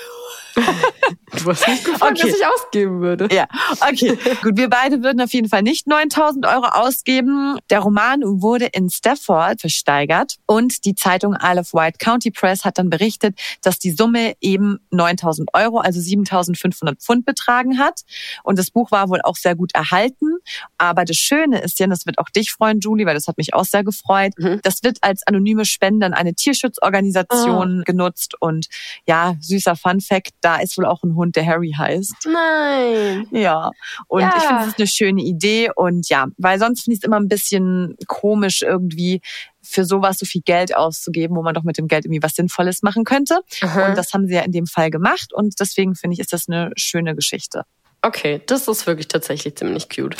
du 1.43 1.51
hast 1.51 1.69
nicht 1.69 1.85
gefragt, 1.85 2.19
okay. 2.19 2.31
was 2.31 2.39
ich 2.39 2.47
ausgeben 2.47 3.01
würde. 3.01 3.29
Ja, 3.33 3.47
okay. 3.81 4.19
Gut, 4.43 4.57
wir 4.57 4.69
beide 4.69 5.03
würden 5.03 5.21
auf 5.21 5.33
jeden 5.33 5.49
Fall 5.49 5.63
nicht 5.63 5.87
9000 5.87 6.47
Euro 6.47 6.67
ausgeben. 6.67 7.59
Der 7.71 7.81
Roman 7.81 8.23
wurde 8.25 8.67
in 8.67 8.91
Stafford 8.91 9.61
versteigert 9.61 10.37
und 10.47 10.85
die 10.85 10.95
Zeitung 10.95 11.37
Isle 11.41 11.61
of 11.61 11.73
Wight 11.73 11.99
County 11.99 12.31
Press 12.31 12.65
hat 12.65 12.79
dann 12.79 12.91
berichtet, 12.91 13.39
dass 13.63 13.79
die 13.79 13.91
Summe 13.91 14.35
eben 14.41 14.79
9000 14.91 15.51
Euro, 15.55 15.79
also 15.79 16.01
7500 16.01 17.01
Pfund 17.01 17.25
betragen 17.25 17.79
hat. 17.79 18.03
Und 18.43 18.59
das 18.59 18.71
Buch 18.71 18.91
war 18.91 19.09
wohl 19.09 19.21
auch 19.23 19.37
sehr 19.37 19.55
gut 19.55 19.75
erhalten. 19.75 20.39
Aber 20.77 21.05
das 21.05 21.17
Schöne 21.17 21.61
ist 21.61 21.79
ja, 21.79 21.87
das 21.87 22.07
wird 22.07 22.19
auch 22.19 22.29
dich 22.29 22.53
freuen, 22.53 22.81
Julie, 22.81 23.07
weil 23.07 23.15
das 23.15 23.29
hat 23.29 23.39
mich 23.39 23.55
auch 23.55 23.65
sehr 23.65 23.85
gefreut. 23.85 24.33
Mhm. 24.39 24.61
Das 24.63 24.83
wird 24.83 24.99
als 25.03 25.27
anonyme 25.27 25.65
Spende 25.65 26.07
an 26.07 26.15
eine 26.15 26.35
Tierschutzorganisation 26.35 27.81
oh. 27.81 27.83
genutzt 27.85 28.35
und 28.41 28.69
ja, 29.07 29.37
süßer 29.41 29.77
Fun 29.77 30.01
Fact, 30.01 30.33
da 30.49 30.57
ist 30.57 30.79
wohl 30.79 30.87
auch 30.87 31.03
ein 31.03 31.15
Hund, 31.15 31.37
der 31.37 31.45
Harry 31.45 31.75
heißt. 31.77 32.27
Nein. 32.27 33.27
Ja. 33.33 33.71
Und 34.07 34.23
ja. 34.23 34.33
ich 34.35 34.43
finde, 34.43 34.63
es 34.63 34.69
ist 34.69 34.79
eine 34.79 34.87
schöne 34.87 35.23
Idee. 35.23 35.71
Und 35.77 36.09
ja, 36.09 36.29
weil 36.39 36.59
sonst 36.59 36.85
finde 36.85 36.95
ich 36.95 37.01
es 37.01 37.05
immer 37.05 37.21
ein 37.21 37.29
bisschen 37.29 37.97
komisch 38.07 38.63
irgendwie 38.63 39.21
für 39.61 39.85
sowas 39.85 40.19
so 40.19 40.25
viel 40.25 40.41
Geld 40.41 40.75
auszugeben, 40.75 41.37
wo 41.37 41.43
man 41.43 41.53
doch 41.53 41.65
mit 41.65 41.77
dem 41.77 41.87
Geld 41.87 42.07
irgendwie 42.07 42.23
was 42.23 42.35
Sinnvolles 42.35 42.83
machen 42.83 43.05
könnte. 43.05 43.41
Aha. 43.61 43.89
Und 43.89 43.99
das 43.99 44.15
haben 44.15 44.27
sie 44.27 44.37
ja 44.37 44.41
in 44.41 44.53
dem 44.53 44.67
Fall 44.67 44.91
gemacht. 44.91 45.35
Und 45.35 45.61
deswegen 45.61 45.95
finde 45.95 46.15
ich, 46.15 46.21
ist 46.21 46.33
das 46.33 46.49
eine 46.49 46.71
schöne 46.77 47.15
Geschichte. 47.15 47.65
Okay, 48.09 48.41
das 48.47 48.67
ist 48.69 48.87
wirklich 48.87 49.09
tatsächlich 49.09 49.55
ziemlich 49.57 49.91
cute. 49.91 50.17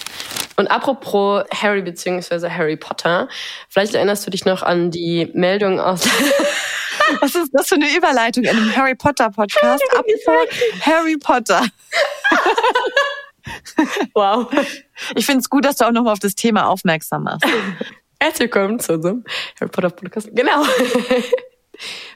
Und 0.57 0.67
apropos 0.67 1.43
Harry 1.55 1.81
bzw. 1.81 2.51
Harry 2.51 2.77
Potter, 2.77 3.31
vielleicht 3.71 3.95
erinnerst 3.95 4.27
du 4.27 4.31
dich 4.31 4.45
noch 4.45 4.63
an 4.63 4.91
die 4.91 5.31
Meldung 5.33 5.81
aus 5.81 6.03
Was 7.21 7.35
ist 7.35 7.49
das 7.55 7.69
für 7.69 7.77
eine 7.77 7.89
Überleitung 7.97 8.45
in 8.45 8.51
einem 8.51 8.77
Harry 8.77 8.95
Potter 8.95 9.31
Podcast? 9.31 9.83
Harry 10.83 11.17
Potter. 11.17 11.65
wow. 14.15 14.47
Ich 15.15 15.25
finde 15.25 15.41
es 15.41 15.49
gut, 15.49 15.65
dass 15.65 15.77
du 15.77 15.87
auch 15.87 15.93
nochmal 15.93 16.13
auf 16.13 16.19
das 16.19 16.35
Thema 16.35 16.69
aufmerksam 16.69 17.23
machst. 17.23 17.47
Herzlich 18.21 18.53
willkommen 18.53 18.81
zu 18.81 18.93
unserem 18.93 19.25
Harry 19.59 19.71
Potter 19.71 19.89
Podcast. 19.89 20.29
Genau. 20.35 20.63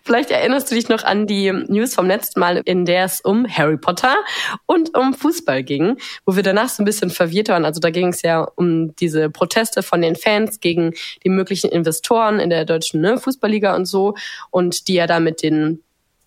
Vielleicht 0.02 0.30
erinnerst 0.30 0.70
du 0.70 0.74
dich 0.74 0.88
noch 0.88 1.04
an 1.04 1.26
die 1.26 1.52
News 1.52 1.94
vom 1.94 2.06
letzten 2.06 2.40
Mal, 2.40 2.62
in 2.64 2.84
der 2.84 3.04
es 3.04 3.20
um 3.20 3.46
Harry 3.48 3.76
Potter 3.76 4.16
und 4.66 4.96
um 4.96 5.14
Fußball 5.14 5.62
ging, 5.62 5.98
wo 6.26 6.36
wir 6.36 6.42
danach 6.42 6.68
so 6.68 6.82
ein 6.82 6.86
bisschen 6.86 7.10
verwirrt 7.10 7.48
waren. 7.48 7.64
Also 7.64 7.80
da 7.80 7.90
ging 7.90 8.08
es 8.08 8.22
ja 8.22 8.42
um 8.42 8.94
diese 8.96 9.30
Proteste 9.30 9.82
von 9.82 10.02
den 10.02 10.16
Fans 10.16 10.60
gegen 10.60 10.94
die 11.24 11.28
möglichen 11.28 11.70
Investoren 11.70 12.40
in 12.40 12.50
der 12.50 12.64
deutschen 12.64 13.00
ne, 13.00 13.18
Fußballliga 13.18 13.74
und 13.74 13.86
so 13.86 14.14
und 14.50 14.88
die 14.88 14.94
ja 14.94 15.06
da 15.06 15.20
mit 15.20 15.42
den 15.42 15.82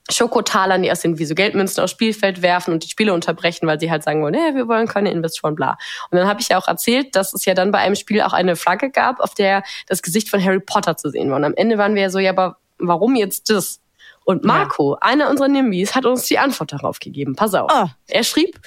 Schokotalern, 0.10 0.84
die 0.84 0.88
erst 0.88 1.04
irgendwie 1.04 1.26
so 1.26 1.34
Geldmünzen 1.34 1.84
aufs 1.84 1.92
Spielfeld 1.92 2.44
werfen 2.44 2.74
und 2.74 2.84
die 2.84 2.90
Spiele 2.90 3.14
unterbrechen, 3.14 3.66
weil 3.66 3.80
sie 3.80 3.90
halt 3.90 4.04
sagen 4.04 4.22
wollen, 4.22 4.36
hey, 4.36 4.54
wir 4.54 4.68
wollen 4.68 4.88
keine 4.88 5.12
Investoren, 5.12 5.56
bla. 5.56 5.78
Und 6.12 6.18
dann 6.18 6.28
habe 6.28 6.42
ich 6.42 6.50
ja 6.50 6.60
auch 6.60 6.68
erzählt, 6.68 7.16
dass 7.16 7.34
es 7.34 7.46
ja 7.46 7.56
dann 7.56 7.72
bei 7.72 7.80
einem 7.80 7.96
Spiel 7.96 8.22
auch 8.22 8.34
eine 8.34 8.56
Flagge 8.56 8.92
gab, 8.92 9.20
auf 9.20 9.34
der 9.34 9.64
das 9.88 10.04
Gesicht 10.04 10.30
von 10.30 10.44
Harry 10.44 10.60
Potter 10.60 10.96
zu 10.96 11.10
sehen 11.10 11.32
war. 11.32 11.38
Und 11.38 11.44
am 11.44 11.56
Ende 11.56 11.80
waren 11.80 11.96
wir 11.96 12.04
ja 12.04 12.10
so, 12.12 12.20
ja, 12.20 12.32
aber 12.32 12.58
warum 12.78 13.16
jetzt 13.16 13.50
das? 13.50 13.82
Und 14.24 14.44
Marco, 14.44 14.94
ja. 14.94 14.98
einer 15.02 15.30
unserer 15.30 15.48
Nimbys, 15.48 15.94
hat 15.94 16.06
uns 16.06 16.26
die 16.26 16.40
Antwort 16.40 16.74
darauf 16.74 17.00
gegeben. 17.00 17.36
Pass 17.36 17.54
auf. 17.54 17.72
Oh. 17.74 17.88
Er 18.08 18.24
schrieb, 18.24 18.60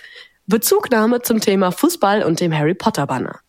Bezugnahme 0.47 1.21
zum 1.23 1.41
Thema 1.41 1.73
Fußball 1.73 2.23
und 2.23 2.41
dem 2.41 2.57
Harry 2.57 2.75
Potter 2.75 3.07
Banner. 3.07 3.41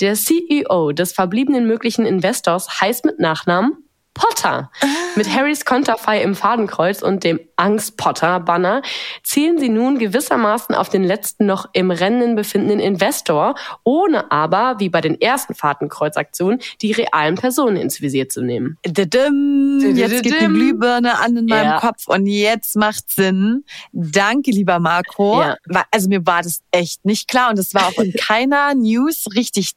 Der 0.00 0.14
CEO 0.14 0.92
des 0.92 1.12
verbliebenen 1.12 1.66
möglichen 1.66 2.06
Investors 2.06 2.80
heißt 2.80 3.04
mit 3.04 3.18
Nachnamen 3.18 3.87
Potter. 4.18 4.70
Mit 5.16 5.32
Harrys 5.32 5.64
Konterfei 5.64 6.22
im 6.22 6.34
Fadenkreuz 6.34 7.02
und 7.02 7.22
dem 7.24 7.40
Angst-Potter-Banner 7.56 8.82
zielen 9.22 9.58
sie 9.58 9.68
nun 9.68 9.98
gewissermaßen 9.98 10.74
auf 10.74 10.88
den 10.88 11.04
letzten 11.04 11.46
noch 11.46 11.68
im 11.72 11.90
Rennen 11.90 12.34
befindenden 12.34 12.80
Investor, 12.80 13.54
ohne 13.84 14.30
aber, 14.30 14.76
wie 14.78 14.88
bei 14.88 15.00
den 15.00 15.20
ersten 15.20 15.54
Fadenkreuzaktionen, 15.54 16.60
die 16.82 16.92
realen 16.92 17.36
Personen 17.36 17.76
ins 17.76 18.00
Visier 18.00 18.28
zu 18.28 18.42
nehmen. 18.42 18.76
Jetzt 18.84 20.22
geht 20.22 20.40
die 20.40 20.46
Glühbirne 20.46 21.18
an 21.20 21.36
in 21.36 21.46
meinem 21.46 21.64
ja. 21.64 21.80
Kopf 21.80 22.08
und 22.08 22.26
jetzt 22.26 22.76
macht 22.76 23.10
Sinn. 23.10 23.64
Danke, 23.92 24.50
lieber 24.50 24.80
Marco. 24.80 25.40
Ja. 25.40 25.56
Also 25.90 26.08
mir 26.08 26.26
war 26.26 26.42
das 26.42 26.60
echt 26.70 27.04
nicht 27.04 27.28
klar 27.28 27.50
und 27.50 27.58
es 27.58 27.74
war 27.74 27.86
auch 27.86 27.98
in 28.02 28.12
keiner 28.18 28.74
News 28.74 29.26
richtig 29.34 29.72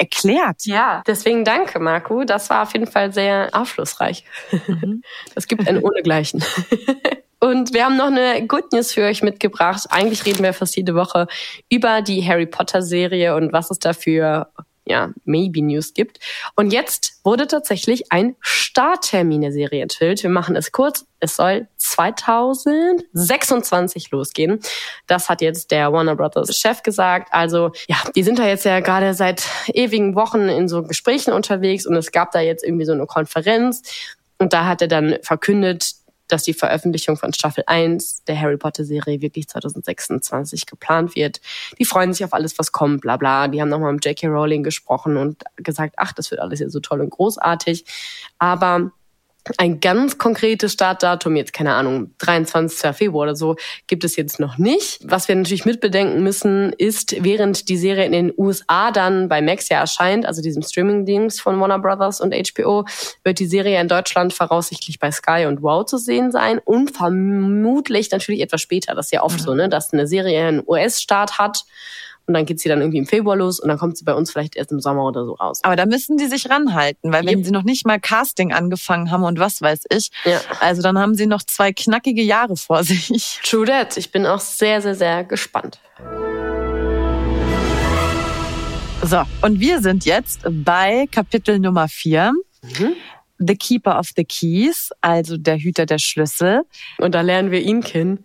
erklärt. 0.00 0.64
Ja, 0.64 1.02
deswegen 1.06 1.44
danke, 1.44 1.78
Marco. 1.78 2.24
Das 2.24 2.48
war 2.50 2.62
auf 2.62 2.72
jeden 2.72 2.86
Fall 2.86 3.12
sehr 3.12 3.50
aufschlussreich. 3.52 4.24
Mhm. 4.50 5.02
Das 5.34 5.46
gibt 5.46 5.68
ein 5.68 5.82
Ohnegleichen. 5.82 6.42
Und 7.40 7.72
wir 7.72 7.84
haben 7.84 7.96
noch 7.96 8.08
eine 8.08 8.46
Good 8.46 8.72
News 8.72 8.92
für 8.92 9.02
euch 9.02 9.22
mitgebracht. 9.22 9.86
Eigentlich 9.88 10.26
reden 10.26 10.42
wir 10.42 10.52
fast 10.52 10.76
jede 10.76 10.94
Woche 10.94 11.26
über 11.70 12.02
die 12.02 12.26
Harry 12.26 12.46
Potter 12.46 12.82
Serie 12.82 13.34
und 13.34 13.50
was 13.54 13.70
es 13.70 13.78
dafür 13.78 14.48
ja, 14.90 15.10
Maybe 15.24 15.62
News 15.62 15.94
gibt. 15.94 16.18
Und 16.56 16.72
jetzt 16.72 17.20
wurde 17.24 17.46
tatsächlich 17.46 18.12
ein 18.12 18.36
Starttermin 18.40 19.40
der 19.40 19.52
Serie 19.52 19.80
enthüllt. 19.82 20.22
Wir 20.22 20.28
machen 20.30 20.54
es 20.56 20.72
kurz. 20.72 21.06
Es 21.20 21.36
soll 21.36 21.68
2026 21.76 24.10
losgehen. 24.10 24.58
Das 25.06 25.28
hat 25.28 25.40
jetzt 25.40 25.70
der 25.70 25.92
Warner 25.92 26.16
Brothers 26.16 26.58
Chef 26.58 26.82
gesagt. 26.82 27.32
Also 27.32 27.70
ja, 27.88 27.98
die 28.14 28.24
sind 28.24 28.38
da 28.38 28.46
jetzt 28.46 28.64
ja 28.64 28.80
gerade 28.80 29.14
seit 29.14 29.46
ewigen 29.68 30.14
Wochen 30.16 30.48
in 30.48 30.68
so 30.68 30.82
Gesprächen 30.82 31.32
unterwegs 31.32 31.86
und 31.86 31.94
es 31.94 32.10
gab 32.10 32.32
da 32.32 32.40
jetzt 32.40 32.64
irgendwie 32.64 32.86
so 32.86 32.92
eine 32.92 33.06
Konferenz. 33.06 33.82
Und 34.38 34.52
da 34.54 34.66
hat 34.66 34.82
er 34.82 34.88
dann 34.88 35.18
verkündet, 35.22 35.92
dass 36.32 36.42
die 36.42 36.54
Veröffentlichung 36.54 37.16
von 37.16 37.32
Staffel 37.32 37.64
1 37.66 38.24
der 38.24 38.40
Harry 38.40 38.56
Potter 38.56 38.84
Serie 38.84 39.20
wirklich 39.20 39.48
2026 39.48 40.66
geplant 40.66 41.14
wird. 41.14 41.40
Die 41.78 41.84
freuen 41.84 42.12
sich 42.12 42.24
auf 42.24 42.32
alles, 42.32 42.58
was 42.58 42.72
kommt, 42.72 43.02
bla 43.02 43.16
bla. 43.16 43.48
Die 43.48 43.60
haben 43.60 43.68
nochmal 43.68 43.92
mit 43.92 44.04
J.K. 44.04 44.28
Rowling 44.28 44.62
gesprochen 44.62 45.16
und 45.16 45.42
gesagt, 45.56 45.94
ach, 45.96 46.12
das 46.12 46.30
wird 46.30 46.40
alles 46.40 46.60
ja 46.60 46.68
so 46.68 46.80
toll 46.80 47.00
und 47.00 47.10
großartig. 47.10 47.84
Aber 48.38 48.92
ein 49.56 49.80
ganz 49.80 50.18
konkretes 50.18 50.72
Startdatum, 50.72 51.36
jetzt 51.36 51.52
keine 51.52 51.74
Ahnung, 51.74 52.14
23. 52.18 52.94
Februar 52.94 53.24
oder 53.24 53.36
so, 53.36 53.56
gibt 53.86 54.04
es 54.04 54.16
jetzt 54.16 54.38
noch 54.38 54.58
nicht. 54.58 55.00
Was 55.02 55.28
wir 55.28 55.36
natürlich 55.36 55.64
mitbedenken 55.64 56.22
müssen, 56.22 56.72
ist, 56.74 57.22
während 57.22 57.68
die 57.68 57.76
Serie 57.76 58.04
in 58.04 58.12
den 58.12 58.32
USA 58.36 58.90
dann 58.90 59.28
bei 59.28 59.40
Max 59.40 59.68
ja 59.68 59.80
erscheint, 59.80 60.26
also 60.26 60.42
diesem 60.42 60.62
Streaming-Dienst 60.62 61.40
von 61.40 61.58
Warner 61.60 61.78
Brothers 61.78 62.20
und 62.20 62.34
HBO, 62.34 62.84
wird 63.24 63.38
die 63.38 63.46
Serie 63.46 63.80
in 63.80 63.88
Deutschland 63.88 64.32
voraussichtlich 64.32 64.98
bei 64.98 65.10
Sky 65.10 65.46
und 65.46 65.62
Wow 65.62 65.84
zu 65.84 65.98
sehen 65.98 66.30
sein 66.30 66.58
und 66.58 66.96
vermutlich 66.96 68.10
natürlich 68.10 68.40
etwas 68.40 68.60
später. 68.60 68.94
Das 68.94 69.06
ist 69.06 69.12
ja 69.12 69.22
oft 69.22 69.40
mhm. 69.40 69.44
so, 69.44 69.54
ne, 69.54 69.68
dass 69.68 69.92
eine 69.92 70.06
Serie 70.06 70.46
einen 70.46 70.62
US-Start 70.66 71.38
hat 71.38 71.64
und 72.26 72.34
dann 72.34 72.46
geht 72.46 72.60
sie 72.60 72.68
dann 72.68 72.80
irgendwie 72.80 72.98
im 72.98 73.06
Februar 73.06 73.36
los 73.36 73.60
und 73.60 73.68
dann 73.68 73.78
kommt 73.78 73.96
sie 73.96 74.04
bei 74.04 74.14
uns 74.14 74.30
vielleicht 74.30 74.56
erst 74.56 74.72
im 74.72 74.80
Sommer 74.80 75.04
oder 75.04 75.24
so 75.24 75.34
raus. 75.34 75.60
Aber 75.62 75.76
da 75.76 75.86
müssen 75.86 76.16
die 76.16 76.26
sich 76.26 76.48
ranhalten, 76.48 77.12
weil 77.12 77.26
wenn 77.26 77.38
yep. 77.38 77.46
sie 77.46 77.50
noch 77.50 77.64
nicht 77.64 77.86
mal 77.86 77.98
Casting 77.98 78.52
angefangen 78.52 79.10
haben 79.10 79.24
und 79.24 79.38
was 79.38 79.60
weiß 79.60 79.84
ich, 79.90 80.10
ja. 80.24 80.40
also 80.60 80.82
dann 80.82 80.98
haben 80.98 81.14
sie 81.14 81.26
noch 81.26 81.42
zwei 81.42 81.72
knackige 81.72 82.22
Jahre 82.22 82.56
vor 82.56 82.84
sich. 82.84 83.40
True 83.44 83.66
that. 83.66 83.96
Ich 83.96 84.12
bin 84.12 84.26
auch 84.26 84.40
sehr, 84.40 84.80
sehr, 84.80 84.94
sehr 84.94 85.24
gespannt. 85.24 85.80
So, 89.02 89.22
und 89.42 89.60
wir 89.60 89.80
sind 89.80 90.04
jetzt 90.04 90.42
bei 90.48 91.06
Kapitel 91.10 91.58
Nummer 91.58 91.88
vier. 91.88 92.32
Mhm. 92.62 92.94
The 93.38 93.56
Keeper 93.56 93.98
of 93.98 94.10
the 94.14 94.24
Keys, 94.24 94.90
also 95.00 95.38
der 95.38 95.56
Hüter 95.56 95.86
der 95.86 95.98
Schlüssel. 95.98 96.62
Und 96.98 97.14
da 97.14 97.22
lernen 97.22 97.50
wir 97.50 97.60
ihn 97.60 97.80
kennen. 97.80 98.24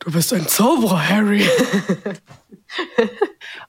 Du 0.00 0.12
bist 0.12 0.32
ein 0.32 0.48
Zauberer, 0.48 1.08
Harry. 1.08 1.46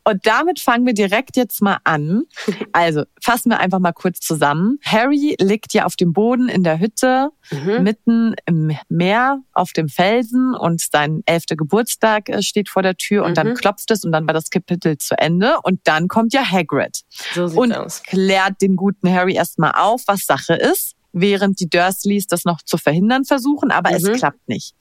Und 0.03 0.25
damit 0.25 0.59
fangen 0.59 0.85
wir 0.85 0.93
direkt 0.93 1.35
jetzt 1.35 1.61
mal 1.61 1.77
an. 1.83 2.23
Also 2.71 3.03
fassen 3.21 3.50
wir 3.50 3.59
einfach 3.59 3.79
mal 3.79 3.91
kurz 3.91 4.19
zusammen. 4.19 4.79
Harry 4.85 5.35
liegt 5.39 5.73
ja 5.73 5.85
auf 5.85 5.95
dem 5.95 6.13
Boden 6.13 6.50
in 6.50 6.63
der 6.63 6.79
Hütte, 6.79 7.29
mhm. 7.51 7.83
mitten 7.83 8.35
im 8.45 8.77
Meer 8.89 9.41
auf 9.53 9.73
dem 9.73 9.89
Felsen 9.89 10.55
und 10.55 10.81
sein 10.81 11.21
elfter 11.25 11.55
Geburtstag 11.55 12.29
äh, 12.29 12.41
steht 12.41 12.69
vor 12.69 12.81
der 12.81 12.95
Tür 12.95 13.23
und 13.23 13.31
mhm. 13.31 13.35
dann 13.35 13.53
klopft 13.55 13.91
es 13.91 14.05
und 14.05 14.11
dann 14.11 14.25
war 14.25 14.33
das 14.33 14.50
Kapitel 14.50 14.97
zu 14.97 15.17
Ende 15.17 15.55
und 15.63 15.81
dann 15.83 16.07
kommt 16.07 16.33
ja 16.33 16.50
Hagrid 16.50 17.01
so 17.33 17.45
und 17.45 17.73
aus. 17.73 18.03
klärt 18.03 18.61
den 18.61 18.75
guten 18.75 19.11
Harry 19.11 19.35
erstmal 19.35 19.73
auf, 19.75 20.03
was 20.07 20.25
Sache 20.25 20.53
ist 20.53 20.95
während 21.13 21.60
die 21.60 21.70
Dursleys 21.70 22.27
das 22.27 22.46
noch 22.46 22.62
zu 22.62 22.77
verhindern 22.77 23.25
versuchen, 23.25 23.72
aber 23.72 23.89
mhm. 23.89 23.96
es 23.98 24.12
klappt 24.20 24.48
nicht. 24.48 24.74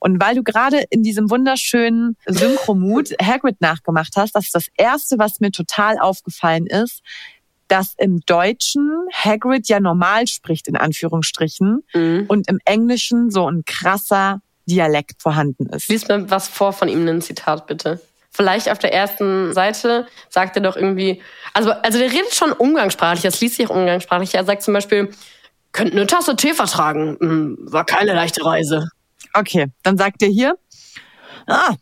Und 0.00 0.20
weil 0.20 0.34
du 0.34 0.42
gerade 0.42 0.84
in 0.90 1.02
diesem 1.02 1.30
wunderschönen 1.30 2.16
Synchromut 2.26 3.10
Hagrid 3.22 3.60
nachgemacht 3.60 4.14
hast, 4.16 4.34
das 4.34 4.46
ist 4.46 4.54
das 4.54 4.66
erste, 4.76 5.18
was 5.18 5.40
mir 5.40 5.50
total 5.50 5.98
aufgefallen 5.98 6.66
ist, 6.66 7.02
dass 7.68 7.94
im 7.98 8.20
Deutschen 8.26 8.90
Hagrid 9.12 9.68
ja 9.68 9.80
normal 9.80 10.26
spricht, 10.26 10.68
in 10.68 10.76
Anführungsstrichen, 10.76 11.82
mhm. 11.94 12.24
und 12.28 12.48
im 12.48 12.58
Englischen 12.64 13.30
so 13.30 13.50
ein 13.50 13.64
krasser 13.64 14.40
Dialekt 14.66 15.22
vorhanden 15.22 15.66
ist. 15.66 15.88
Lies 15.88 16.08
mir 16.08 16.30
was 16.30 16.48
vor 16.48 16.72
von 16.72 16.88
ihm, 16.88 17.06
ein 17.06 17.22
Zitat 17.22 17.66
bitte. 17.66 18.00
Vielleicht 18.30 18.70
auf 18.70 18.78
der 18.78 18.92
ersten 18.92 19.54
Seite 19.54 20.06
sagt 20.28 20.56
er 20.56 20.62
doch 20.62 20.76
irgendwie, 20.76 21.22
also, 21.54 21.70
also 21.70 21.98
der 21.98 22.12
redet 22.12 22.34
schon 22.34 22.52
umgangssprachlich, 22.52 23.22
das 23.22 23.40
liest 23.40 23.56
sich 23.56 23.70
auch 23.70 23.74
umgangssprachlich. 23.74 24.34
Er 24.34 24.44
sagt 24.44 24.62
zum 24.62 24.74
Beispiel, 24.74 25.10
könnten 25.76 25.96
eine 25.96 26.06
Tasse 26.06 26.34
Tee 26.34 26.54
vertragen. 26.54 27.16
Hm, 27.20 27.58
war 27.60 27.84
keine 27.84 28.14
leichte 28.14 28.44
Reise. 28.44 28.88
Okay, 29.34 29.66
dann 29.82 29.96
sagt 29.96 30.22
er 30.22 30.28
hier, 30.28 30.56
ah, 31.46 31.74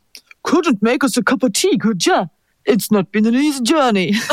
couldn't 0.43 0.79
make 0.81 1.05
us 1.05 1.17
a 1.17 1.23
cup 1.23 1.43
of 1.43 1.53
tea, 1.53 1.79
could 1.79 2.05
ya? 2.05 2.29
It's 2.65 2.91
not 2.91 3.11
been 3.13 3.27
an 3.27 3.35
easy 3.35 3.63
journey. 3.63 4.19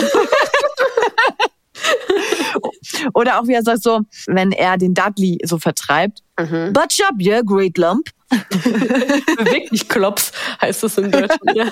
Oder 3.14 3.40
auch 3.40 3.48
wie 3.48 3.54
er 3.54 3.64
sagt 3.64 3.84
so, 3.84 4.02
wenn 4.28 4.52
er 4.52 4.78
den 4.78 4.94
Dudley 4.94 5.38
so 5.44 5.58
vertreibt. 5.58 6.20
Mhm. 6.40 6.74
Butch 6.74 7.02
up, 7.02 7.16
yeah, 7.20 7.42
great 7.42 7.78
lump. 7.78 8.10
Wirklich 8.30 9.88
Klops 9.88 10.32
heißt 10.62 10.84
das 10.84 10.98
im 10.98 11.12
Deutschen. 11.12 11.40
Ja. 11.56 11.72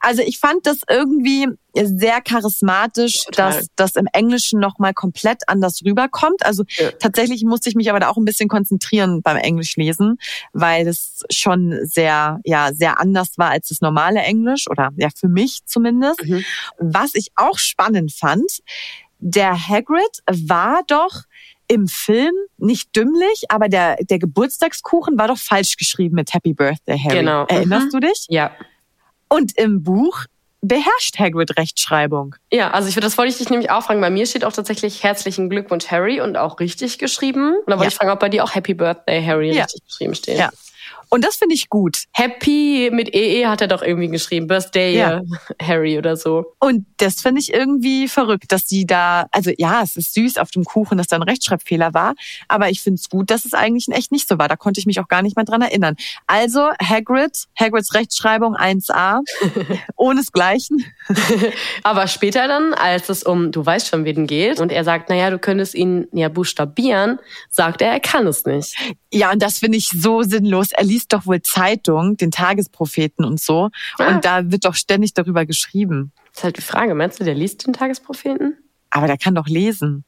Also 0.00 0.22
ich 0.22 0.38
fand 0.38 0.66
das 0.66 0.80
irgendwie 0.88 1.46
sehr 1.74 2.20
charismatisch, 2.20 3.24
Total. 3.24 3.52
dass 3.52 3.66
das 3.76 3.96
im 3.96 4.06
Englischen 4.12 4.60
nochmal 4.60 4.94
komplett 4.94 5.48
anders 5.48 5.82
rüberkommt. 5.84 6.44
Also 6.44 6.64
ja. 6.76 6.90
tatsächlich 6.92 7.44
musste 7.44 7.68
ich 7.68 7.76
mich 7.76 7.90
aber 7.90 8.00
da 8.00 8.08
auch 8.08 8.16
ein 8.16 8.24
bisschen 8.24 8.48
konzentrieren 8.48 9.22
beim 9.22 9.36
Englischlesen, 9.36 10.18
weil 10.52 10.88
es 10.88 11.22
schon 11.30 11.78
sehr, 11.82 12.40
ja, 12.44 12.72
sehr 12.72 13.00
anders 13.00 13.38
war 13.38 13.50
als 13.50 13.68
das 13.68 13.80
normale 13.80 14.20
Englisch 14.20 14.66
oder 14.68 14.90
ja, 14.96 15.08
für 15.14 15.28
mich 15.28 15.60
zumindest. 15.66 16.24
Mhm. 16.24 16.44
Was 16.78 17.14
ich 17.14 17.28
auch 17.36 17.58
spannend 17.58 18.12
fand, 18.12 18.60
der 19.20 19.68
Hagrid 19.68 20.22
war 20.26 20.82
doch 20.86 21.22
im 21.68 21.86
Film 21.86 22.32
nicht 22.56 22.96
dümmlich, 22.96 23.44
aber 23.50 23.68
der, 23.68 23.96
der 23.96 24.18
Geburtstagskuchen 24.18 25.18
war 25.18 25.28
doch 25.28 25.38
falsch 25.38 25.76
geschrieben 25.76 26.14
mit 26.14 26.32
Happy 26.32 26.54
Birthday, 26.54 26.98
Harry. 26.98 27.18
Genau. 27.18 27.44
Erinnerst 27.46 27.86
mhm. 27.86 27.90
du 27.90 28.00
dich? 28.00 28.26
Ja. 28.28 28.52
Und 29.28 29.56
im 29.56 29.82
Buch 29.82 30.24
beherrscht 30.60 31.18
Hagrid 31.18 31.56
Rechtschreibung. 31.56 32.34
Ja, 32.52 32.70
also 32.72 32.88
ich 32.88 32.94
das 32.96 33.16
wollte 33.16 33.30
ich 33.30 33.38
dich 33.38 33.50
nämlich 33.50 33.70
auch 33.70 33.84
fragen. 33.84 34.00
Bei 34.00 34.10
mir 34.10 34.26
steht 34.26 34.44
auch 34.44 34.52
tatsächlich 34.52 35.04
herzlichen 35.04 35.48
Glückwunsch 35.48 35.86
Harry 35.88 36.20
und 36.20 36.36
auch 36.36 36.58
richtig 36.58 36.98
geschrieben. 36.98 37.54
Und 37.54 37.68
da 37.68 37.72
wollte 37.72 37.84
ja. 37.84 37.88
ich 37.88 37.94
fragen, 37.94 38.10
ob 38.10 38.18
bei 38.18 38.28
dir 38.28 38.42
auch 38.42 38.54
Happy 38.54 38.74
Birthday 38.74 39.24
Harry 39.24 39.52
ja. 39.52 39.64
richtig 39.64 39.84
geschrieben 39.84 40.14
steht. 40.14 40.38
Ja. 40.38 40.50
Und 41.08 41.24
das 41.24 41.36
finde 41.36 41.54
ich 41.54 41.68
gut. 41.68 42.04
Happy 42.12 42.90
mit 42.92 43.14
EE 43.14 43.46
hat 43.46 43.60
er 43.60 43.68
doch 43.68 43.82
irgendwie 43.82 44.08
geschrieben. 44.08 44.46
Birthday 44.46 44.96
ja. 44.96 45.22
Harry 45.62 45.98
oder 45.98 46.16
so. 46.16 46.54
Und 46.58 46.86
das 46.98 47.20
finde 47.20 47.40
ich 47.40 47.52
irgendwie 47.52 48.08
verrückt, 48.08 48.52
dass 48.52 48.66
die 48.66 48.86
da, 48.86 49.26
also 49.32 49.50
ja, 49.56 49.82
es 49.82 49.96
ist 49.96 50.14
süß 50.14 50.38
auf 50.38 50.50
dem 50.50 50.64
Kuchen, 50.64 50.98
dass 50.98 51.06
da 51.06 51.16
ein 51.16 51.22
Rechtschreibfehler 51.22 51.94
war. 51.94 52.14
Aber 52.48 52.70
ich 52.70 52.82
finde 52.82 53.00
es 53.00 53.08
gut, 53.08 53.30
dass 53.30 53.44
es 53.44 53.54
eigentlich 53.54 53.88
in 53.88 53.94
echt 53.94 54.12
nicht 54.12 54.28
so 54.28 54.38
war. 54.38 54.48
Da 54.48 54.56
konnte 54.56 54.80
ich 54.80 54.86
mich 54.86 55.00
auch 55.00 55.08
gar 55.08 55.22
nicht 55.22 55.36
mehr 55.36 55.44
dran 55.44 55.62
erinnern. 55.62 55.96
Also 56.26 56.70
Hagrid, 56.82 57.46
Hagrids 57.58 57.94
Rechtschreibung 57.94 58.56
1a, 58.56 59.20
ohnesgleichen. 59.96 60.84
aber 61.82 62.06
später 62.06 62.48
dann, 62.48 62.74
als 62.74 63.08
es 63.08 63.22
um, 63.22 63.52
du 63.52 63.64
weißt 63.64 63.88
schon, 63.88 64.04
wen 64.04 64.26
geht, 64.26 64.60
und 64.60 64.72
er 64.72 64.84
sagt, 64.84 65.08
naja, 65.08 65.30
du 65.30 65.38
könntest 65.38 65.74
ihn 65.74 66.06
ja 66.12 66.28
buchstabieren, 66.28 67.18
sagt 67.50 67.82
er, 67.82 67.92
er 67.92 68.00
kann 68.00 68.26
es 68.26 68.44
nicht. 68.44 68.76
Ja, 69.12 69.32
und 69.32 69.42
das 69.42 69.58
finde 69.58 69.78
ich 69.78 69.88
so 69.88 70.22
sinnlos. 70.22 70.72
Er 70.72 70.84
liest 70.98 71.12
doch 71.12 71.26
wohl 71.26 71.40
Zeitung, 71.42 72.16
den 72.16 72.32
Tagespropheten 72.32 73.24
und 73.24 73.40
so. 73.40 73.70
Ah. 73.98 74.08
Und 74.08 74.24
da 74.24 74.50
wird 74.50 74.64
doch 74.64 74.74
ständig 74.74 75.14
darüber 75.14 75.46
geschrieben. 75.46 76.12
Das 76.32 76.38
ist 76.38 76.44
halt 76.44 76.56
die 76.56 76.62
Frage, 76.62 76.94
meinst 76.94 77.20
du, 77.20 77.24
der 77.24 77.34
liest 77.34 77.66
den 77.66 77.72
Tagespropheten? 77.72 78.56
Aber 78.90 79.06
der 79.06 79.16
kann 79.16 79.34
doch 79.34 79.46
lesen. 79.46 80.04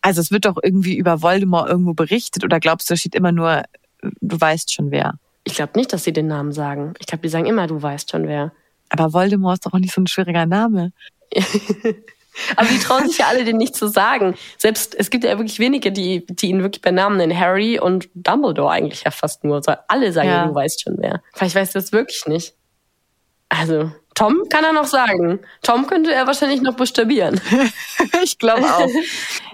Also 0.00 0.20
es 0.20 0.30
wird 0.30 0.46
doch 0.46 0.56
irgendwie 0.62 0.96
über 0.96 1.20
Voldemort 1.20 1.68
irgendwo 1.68 1.92
berichtet 1.92 2.44
oder 2.44 2.60
glaubst 2.60 2.88
du, 2.88 2.94
da 2.94 2.96
steht 2.96 3.14
immer 3.14 3.32
nur, 3.32 3.62
du 4.00 4.40
weißt 4.40 4.72
schon 4.72 4.90
wer? 4.90 5.18
Ich 5.44 5.54
glaube 5.54 5.72
nicht, 5.76 5.92
dass 5.92 6.04
sie 6.04 6.12
den 6.12 6.28
Namen 6.28 6.52
sagen. 6.52 6.94
Ich 6.98 7.06
glaube, 7.06 7.22
die 7.22 7.28
sagen 7.28 7.46
immer, 7.46 7.66
du 7.66 7.80
weißt 7.80 8.10
schon 8.10 8.26
wer. 8.26 8.52
Aber 8.88 9.12
Voldemort 9.12 9.54
ist 9.54 9.66
doch 9.66 9.74
auch 9.74 9.78
nicht 9.78 9.92
so 9.92 10.00
ein 10.00 10.06
schwieriger 10.06 10.46
Name. 10.46 10.92
Aber 12.56 12.68
die 12.68 12.78
trauen 12.78 13.08
sich 13.08 13.18
ja 13.18 13.26
alle, 13.26 13.44
den 13.44 13.56
nicht 13.56 13.74
zu 13.74 13.88
sagen. 13.88 14.34
Selbst, 14.58 14.94
es 14.94 15.10
gibt 15.10 15.24
ja 15.24 15.38
wirklich 15.38 15.58
wenige, 15.58 15.92
die, 15.92 16.26
die 16.26 16.48
ihn 16.48 16.62
wirklich 16.62 16.82
bei 16.82 16.90
Namen 16.90 17.16
nennen. 17.16 17.38
Harry 17.38 17.78
und 17.78 18.08
Dumbledore 18.14 18.70
eigentlich 18.70 19.04
ja 19.04 19.10
fast 19.10 19.44
nur. 19.44 19.60
Alle 19.88 20.12
sagen, 20.12 20.28
ja. 20.28 20.46
du 20.46 20.54
weißt 20.54 20.82
schon 20.82 20.96
wer. 20.98 21.22
Vielleicht 21.34 21.54
weißt 21.54 21.74
du 21.74 21.78
das 21.78 21.92
wirklich 21.92 22.26
nicht. 22.26 22.54
Also, 23.48 23.92
Tom 24.16 24.44
kann 24.48 24.64
er 24.64 24.72
noch 24.72 24.86
sagen. 24.86 25.40
Tom 25.62 25.86
könnte 25.86 26.10
er 26.10 26.26
wahrscheinlich 26.26 26.62
noch 26.62 26.74
buchstabieren. 26.74 27.38
ich 28.24 28.38
glaube 28.38 28.64
auch. 28.64 28.88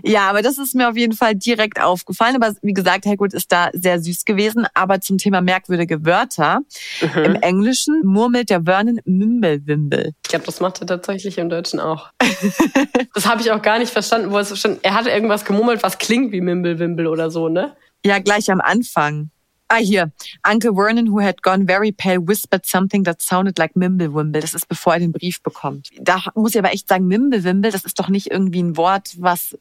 Ja, 0.04 0.31
aber 0.31 0.40
das 0.40 0.57
ist 0.57 0.76
mir 0.76 0.88
auf 0.88 0.97
jeden 0.97 1.14
Fall 1.14 1.35
direkt 1.35 1.81
aufgefallen. 1.81 2.37
Aber 2.37 2.54
wie 2.62 2.73
gesagt, 2.73 3.04
Hagrid 3.04 3.35
ist 3.35 3.50
da 3.50 3.71
sehr 3.73 4.00
süß 4.00 4.25
gewesen. 4.25 4.69
Aber 4.73 5.00
zum 5.00 5.19
Thema 5.19 5.40
merkwürdige 5.40 6.07
Wörter. 6.07 6.61
Mhm. 7.00 7.25
Im 7.25 7.35
Englischen 7.35 8.02
murmelt 8.04 8.50
der 8.50 8.62
Vernon 8.62 9.00
Mimblewimble. 9.04 10.12
Ich 10.23 10.31
glaube, 10.31 10.47
das 10.47 10.61
macht 10.61 10.81
er 10.81 10.87
tatsächlich 10.87 11.38
im 11.38 11.50
Deutschen 11.50 11.81
auch. 11.81 12.11
das 13.14 13.26
habe 13.26 13.42
ich 13.42 13.50
auch 13.50 13.62
gar 13.62 13.81
nicht 13.81 13.92
verstanden. 13.92 14.31
Wo 14.31 14.38
es 14.38 14.57
schon, 14.57 14.78
er 14.83 14.95
hatte 14.95 15.11
irgendwas 15.11 15.45
gemurmelt, 15.45 15.83
was 15.83 15.99
klingt 15.99 16.31
wie 16.31 16.40
Mimblewimble 16.40 17.11
oder 17.11 17.33
so, 17.33 17.49
ne? 17.49 17.76
Ja, 18.07 18.21
gleich 18.21 18.49
am 18.49 18.61
Anfang. 18.61 19.31
Ah, 19.75 19.79
hier. 19.79 20.12
Uncle 20.43 20.75
Vernon, 20.75 21.07
who 21.07 21.23
had 21.23 21.41
gone 21.41 21.67
very 21.67 21.93
pale, 21.93 22.19
whispered 22.19 22.67
something 22.67 23.05
that 23.05 23.23
sounded 23.23 23.59
like 23.59 23.75
Mimblewimble. 23.75 24.43
Das 24.43 24.52
ist 24.52 24.69
bevor 24.69 24.93
er 24.93 24.99
den 24.99 25.12
Brief 25.12 25.43
bekommt. 25.43 25.88
Da 25.99 26.23
muss 26.35 26.55
ich 26.55 26.59
aber 26.59 26.75
echt 26.75 26.88
sagen, 26.88 27.07
Mimblewimble, 27.07 27.71
das 27.71 27.87
ist 27.87 27.99
doch 27.99 28.11
nicht 28.11 28.31
irgendwie 28.31 28.62
ein 28.62 28.76
Wort, 28.76 29.14
was 29.17 29.57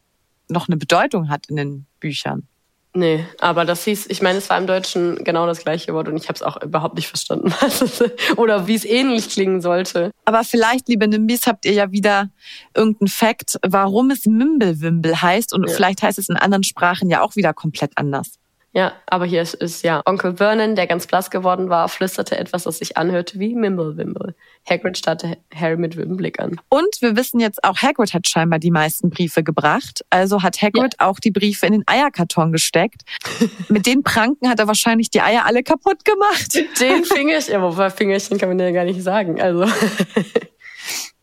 noch 0.49 0.67
eine 0.67 0.75
Bedeutung 0.75 1.29
hat 1.29 1.47
in 1.47 1.55
den 1.55 1.85
Büchern. 2.01 2.45
Nee, 2.93 3.25
aber 3.39 3.63
das 3.63 3.85
hieß, 3.85 4.07
ich 4.07 4.21
meine, 4.21 4.39
es 4.39 4.49
war 4.49 4.57
im 4.57 4.67
Deutschen 4.67 5.23
genau 5.23 5.45
das 5.45 5.59
gleiche 5.59 5.93
Wort 5.93 6.09
und 6.09 6.17
ich 6.17 6.27
habe 6.27 6.35
es 6.35 6.43
auch 6.43 6.61
überhaupt 6.61 6.95
nicht 6.95 7.07
verstanden. 7.07 7.53
Oder 8.35 8.67
wie 8.67 8.75
es 8.75 8.83
ähnlich 8.83 9.29
klingen 9.29 9.61
sollte. 9.61 10.11
Aber 10.25 10.43
vielleicht, 10.43 10.89
liebe 10.89 11.07
Nimbis, 11.07 11.47
habt 11.47 11.65
ihr 11.65 11.71
ja 11.71 11.93
wieder 11.93 12.31
irgendeinen 12.75 13.07
Fakt, 13.07 13.57
warum 13.65 14.11
es 14.11 14.25
Mimblewimble 14.25 15.21
heißt 15.21 15.53
und 15.53 15.69
ja. 15.69 15.73
vielleicht 15.73 16.03
heißt 16.03 16.19
es 16.19 16.27
in 16.27 16.35
anderen 16.35 16.65
Sprachen 16.65 17.09
ja 17.09 17.21
auch 17.21 17.37
wieder 17.37 17.53
komplett 17.53 17.93
anders. 17.95 18.40
Ja, 18.73 18.93
aber 19.05 19.25
hier 19.25 19.41
ist, 19.41 19.53
ist 19.53 19.83
ja 19.83 20.01
Onkel 20.05 20.37
Vernon, 20.37 20.75
der 20.75 20.87
ganz 20.87 21.05
blass 21.05 21.29
geworden 21.29 21.69
war, 21.69 21.89
flüsterte 21.89 22.37
etwas, 22.37 22.63
das 22.63 22.77
sich 22.77 22.95
anhörte 22.95 23.37
wie 23.37 23.53
Mimblewimble. 23.53 24.33
Hagrid 24.69 24.97
starrte 24.97 25.37
Harry 25.53 25.75
mit 25.75 25.97
wildem 25.97 26.15
Blick 26.15 26.39
an. 26.39 26.59
Und 26.69 27.01
wir 27.01 27.17
wissen 27.17 27.41
jetzt 27.41 27.63
auch, 27.65 27.77
Hagrid 27.77 28.13
hat 28.13 28.29
scheinbar 28.29 28.59
die 28.59 28.71
meisten 28.71 29.09
Briefe 29.09 29.43
gebracht. 29.43 30.05
Also 30.09 30.41
hat 30.41 30.61
Hagrid 30.61 30.95
ja. 30.99 31.07
auch 31.07 31.19
die 31.19 31.31
Briefe 31.31 31.65
in 31.65 31.73
den 31.73 31.83
Eierkarton 31.85 32.53
gesteckt. 32.53 33.01
mit 33.67 33.85
den 33.85 34.03
Pranken 34.03 34.49
hat 34.49 34.59
er 34.59 34.67
wahrscheinlich 34.67 35.09
die 35.09 35.21
Eier 35.21 35.45
alle 35.45 35.63
kaputt 35.63 36.05
gemacht. 36.05 36.53
Mit 36.53 36.79
den 36.79 37.03
Fingerchen, 37.21 37.53
ja, 37.53 37.61
wobei 37.61 37.89
Fingerchen 37.89 38.37
kann 38.37 38.47
man 38.47 38.59
ja 38.59 38.71
gar 38.71 38.85
nicht 38.85 39.03
sagen. 39.03 39.41
Also 39.41 39.65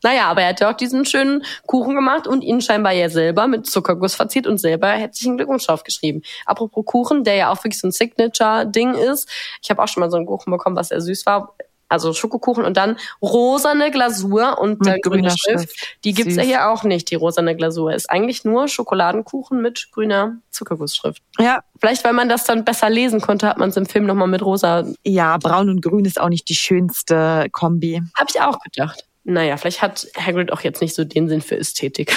Naja, 0.02 0.28
aber 0.28 0.42
er 0.42 0.48
hat 0.50 0.60
ja 0.60 0.70
auch 0.70 0.76
diesen 0.76 1.04
schönen 1.04 1.44
Kuchen 1.66 1.94
gemacht 1.94 2.26
und 2.26 2.42
ihn 2.42 2.60
scheinbar 2.60 2.92
ja 2.92 3.08
selber 3.08 3.48
mit 3.48 3.66
Zuckerguss 3.66 4.14
verziert 4.14 4.46
und 4.46 4.58
selber 4.58 4.88
herzlichen 4.88 5.36
Glückwunsch 5.36 5.66
draufgeschrieben. 5.66 6.22
Apropos 6.46 6.84
Kuchen, 6.84 7.24
der 7.24 7.34
ja 7.34 7.50
auch 7.50 7.58
wirklich 7.64 7.80
so 7.80 7.88
ein 7.88 7.92
Signature-Ding 7.92 8.94
ist. 8.94 9.28
Ich 9.62 9.70
habe 9.70 9.82
auch 9.82 9.88
schon 9.88 10.00
mal 10.00 10.10
so 10.10 10.16
einen 10.16 10.26
Kuchen 10.26 10.50
bekommen, 10.50 10.76
was 10.76 10.88
sehr 10.88 11.00
süß 11.00 11.26
war. 11.26 11.54
Also 11.90 12.12
Schokokuchen 12.12 12.64
und 12.64 12.76
dann 12.76 12.98
rosane 13.22 13.90
Glasur 13.90 14.58
und 14.60 14.84
der 14.84 15.00
grüne 15.00 15.30
Schrift. 15.30 15.96
Die 16.04 16.12
gibt's 16.12 16.34
Süß. 16.34 16.42
ja 16.42 16.48
hier 16.48 16.70
auch 16.70 16.82
nicht, 16.84 17.10
die 17.10 17.14
rosane 17.14 17.56
Glasur. 17.56 17.94
Ist 17.94 18.10
eigentlich 18.10 18.44
nur 18.44 18.68
Schokoladenkuchen 18.68 19.62
mit 19.62 19.88
grüner 19.92 20.36
Zuckergussschrift. 20.50 21.22
Ja. 21.38 21.60
Vielleicht, 21.80 22.04
weil 22.04 22.12
man 22.12 22.28
das 22.28 22.44
dann 22.44 22.64
besser 22.64 22.90
lesen 22.90 23.22
konnte, 23.22 23.48
hat 23.48 23.56
man 23.56 23.70
es 23.70 23.76
im 23.78 23.86
Film 23.86 24.04
nochmal 24.04 24.28
mit 24.28 24.42
rosa. 24.42 24.84
Ja, 25.02 25.38
braun 25.38 25.70
und 25.70 25.80
grün 25.80 26.04
ist 26.04 26.20
auch 26.20 26.28
nicht 26.28 26.48
die 26.50 26.54
schönste 26.54 27.46
Kombi. 27.52 28.02
Hab 28.14 28.28
ich 28.28 28.40
auch 28.40 28.58
gedacht. 28.60 29.07
Naja, 29.30 29.58
vielleicht 29.58 29.82
hat 29.82 30.06
Hagrid 30.16 30.50
auch 30.54 30.62
jetzt 30.62 30.80
nicht 30.80 30.94
so 30.94 31.04
den 31.04 31.28
Sinn 31.28 31.42
für 31.42 31.58
Ästhetik. 31.58 32.16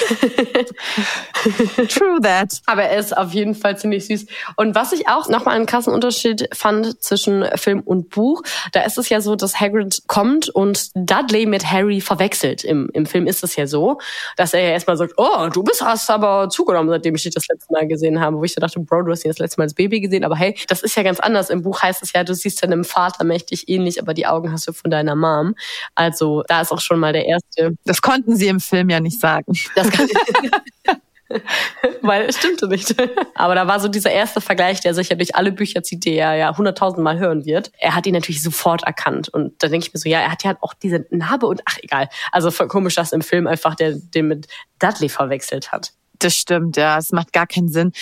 True 1.90 2.18
that. 2.22 2.62
Aber 2.64 2.84
er 2.84 2.98
ist 2.98 3.14
auf 3.14 3.34
jeden 3.34 3.54
Fall 3.54 3.76
ziemlich 3.76 4.06
süß. 4.06 4.24
Und 4.56 4.74
was 4.74 4.94
ich 4.94 5.08
auch 5.08 5.28
nochmal 5.28 5.56
einen 5.56 5.66
krassen 5.66 5.92
Unterschied 5.92 6.48
fand 6.54 7.02
zwischen 7.02 7.44
Film 7.56 7.80
und 7.80 8.08
Buch, 8.08 8.42
da 8.72 8.80
ist 8.84 8.96
es 8.96 9.10
ja 9.10 9.20
so, 9.20 9.36
dass 9.36 9.60
Hagrid 9.60 10.04
kommt 10.06 10.48
und 10.48 10.88
Dudley 10.94 11.44
mit 11.44 11.70
Harry 11.70 12.00
verwechselt. 12.00 12.64
Im, 12.64 12.88
im 12.94 13.04
Film 13.04 13.26
ist 13.26 13.44
es 13.44 13.56
ja 13.56 13.66
so, 13.66 13.98
dass 14.38 14.54
er 14.54 14.60
ja 14.60 14.70
erstmal 14.70 14.96
sagt, 14.96 15.12
oh, 15.18 15.50
du 15.52 15.62
bist 15.62 15.82
hast 15.82 16.08
aber 16.08 16.48
zugenommen, 16.48 16.88
seitdem 16.88 17.14
ich 17.14 17.24
dich 17.24 17.34
das 17.34 17.46
letzte 17.46 17.74
Mal 17.74 17.86
gesehen 17.86 18.20
habe. 18.20 18.38
Wo 18.38 18.44
ich 18.44 18.54
so 18.54 18.60
dachte, 18.62 18.80
Bro, 18.80 19.02
du 19.02 19.12
hast 19.12 19.26
ihn 19.26 19.30
das 19.30 19.38
letzte 19.38 19.60
Mal 19.60 19.64
als 19.64 19.74
Baby 19.74 20.00
gesehen. 20.00 20.24
Aber 20.24 20.36
hey, 20.36 20.56
das 20.66 20.82
ist 20.82 20.96
ja 20.96 21.02
ganz 21.02 21.20
anders. 21.20 21.50
Im 21.50 21.60
Buch 21.60 21.82
heißt 21.82 22.02
es 22.02 22.14
ja, 22.14 22.24
du 22.24 22.34
siehst 22.34 22.62
deinem 22.62 22.84
Vater 22.84 23.24
mächtig 23.24 23.68
ähnlich, 23.68 24.00
aber 24.00 24.14
die 24.14 24.26
Augen 24.26 24.50
hast 24.50 24.66
du 24.66 24.72
von 24.72 24.90
deiner 24.90 25.14
Mom. 25.14 25.54
Also 25.94 26.42
da 26.48 26.62
ist 26.62 26.72
auch 26.72 26.80
schon 26.80 27.01
mal 27.02 27.12
der 27.12 27.26
erste. 27.26 27.76
Das 27.84 28.00
konnten 28.00 28.36
sie 28.36 28.48
im 28.48 28.60
Film 28.60 28.88
ja 28.88 29.00
nicht 29.00 29.20
sagen. 29.20 29.52
Das 29.74 29.90
kann 29.90 30.08
Weil 32.02 32.24
es 32.26 32.38
stimmte 32.38 32.68
nicht. 32.68 32.94
Aber 33.34 33.54
da 33.54 33.66
war 33.66 33.80
so 33.80 33.88
dieser 33.88 34.10
erste 34.10 34.40
Vergleich, 34.40 34.80
der 34.80 34.94
sich 34.94 35.08
ja 35.08 35.16
durch 35.16 35.34
alle 35.34 35.52
Bücher 35.52 35.82
zieht, 35.82 36.04
die 36.04 36.14
er 36.14 36.34
ja 36.34 36.56
hunderttausend 36.56 37.02
Mal 37.02 37.18
hören 37.18 37.44
wird. 37.44 37.72
Er 37.78 37.94
hat 37.94 38.06
ihn 38.06 38.14
natürlich 38.14 38.42
sofort 38.42 38.82
erkannt. 38.84 39.28
Und 39.28 39.62
da 39.62 39.68
denke 39.68 39.86
ich 39.86 39.94
mir 39.94 40.00
so, 40.00 40.08
ja, 40.08 40.20
er 40.20 40.30
hat 40.30 40.44
ja 40.44 40.56
auch 40.60 40.74
diese 40.74 41.06
Narbe 41.10 41.46
und 41.46 41.62
ach 41.64 41.78
egal. 41.82 42.08
Also 42.30 42.50
voll 42.50 42.68
komisch, 42.68 42.94
dass 42.94 43.12
im 43.12 43.22
Film 43.22 43.46
einfach 43.46 43.74
der 43.74 43.94
den 43.94 44.28
mit 44.28 44.48
Dudley 44.78 45.08
verwechselt 45.08 45.72
hat. 45.72 45.92
Das 46.18 46.34
stimmt, 46.34 46.76
ja. 46.76 46.98
Es 46.98 47.12
macht 47.12 47.32
gar 47.32 47.46
keinen 47.46 47.68
Sinn. 47.68 47.92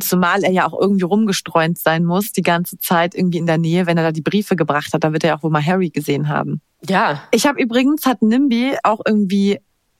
Zumal 0.00 0.44
er 0.44 0.52
ja 0.52 0.66
auch 0.66 0.78
irgendwie 0.78 1.04
rumgestreunt 1.04 1.78
sein 1.78 2.04
muss, 2.04 2.32
die 2.32 2.42
ganze 2.42 2.78
Zeit 2.78 3.14
irgendwie 3.14 3.38
in 3.38 3.46
der 3.46 3.58
Nähe, 3.58 3.86
wenn 3.86 3.96
er 3.96 4.04
da 4.04 4.12
die 4.12 4.22
Briefe 4.22 4.56
gebracht 4.56 4.92
hat. 4.92 5.04
Da 5.04 5.12
wird 5.12 5.24
er 5.24 5.36
auch 5.36 5.42
wohl 5.42 5.50
mal 5.50 5.64
Harry 5.64 5.90
gesehen 5.90 6.28
haben. 6.28 6.60
Ja. 6.88 7.22
Ich 7.32 7.46
habe 7.46 7.60
übrigens, 7.60 8.06
hat 8.06 8.22
Nimby 8.22 8.76
auch 8.84 9.00
irgendwie 9.04 9.58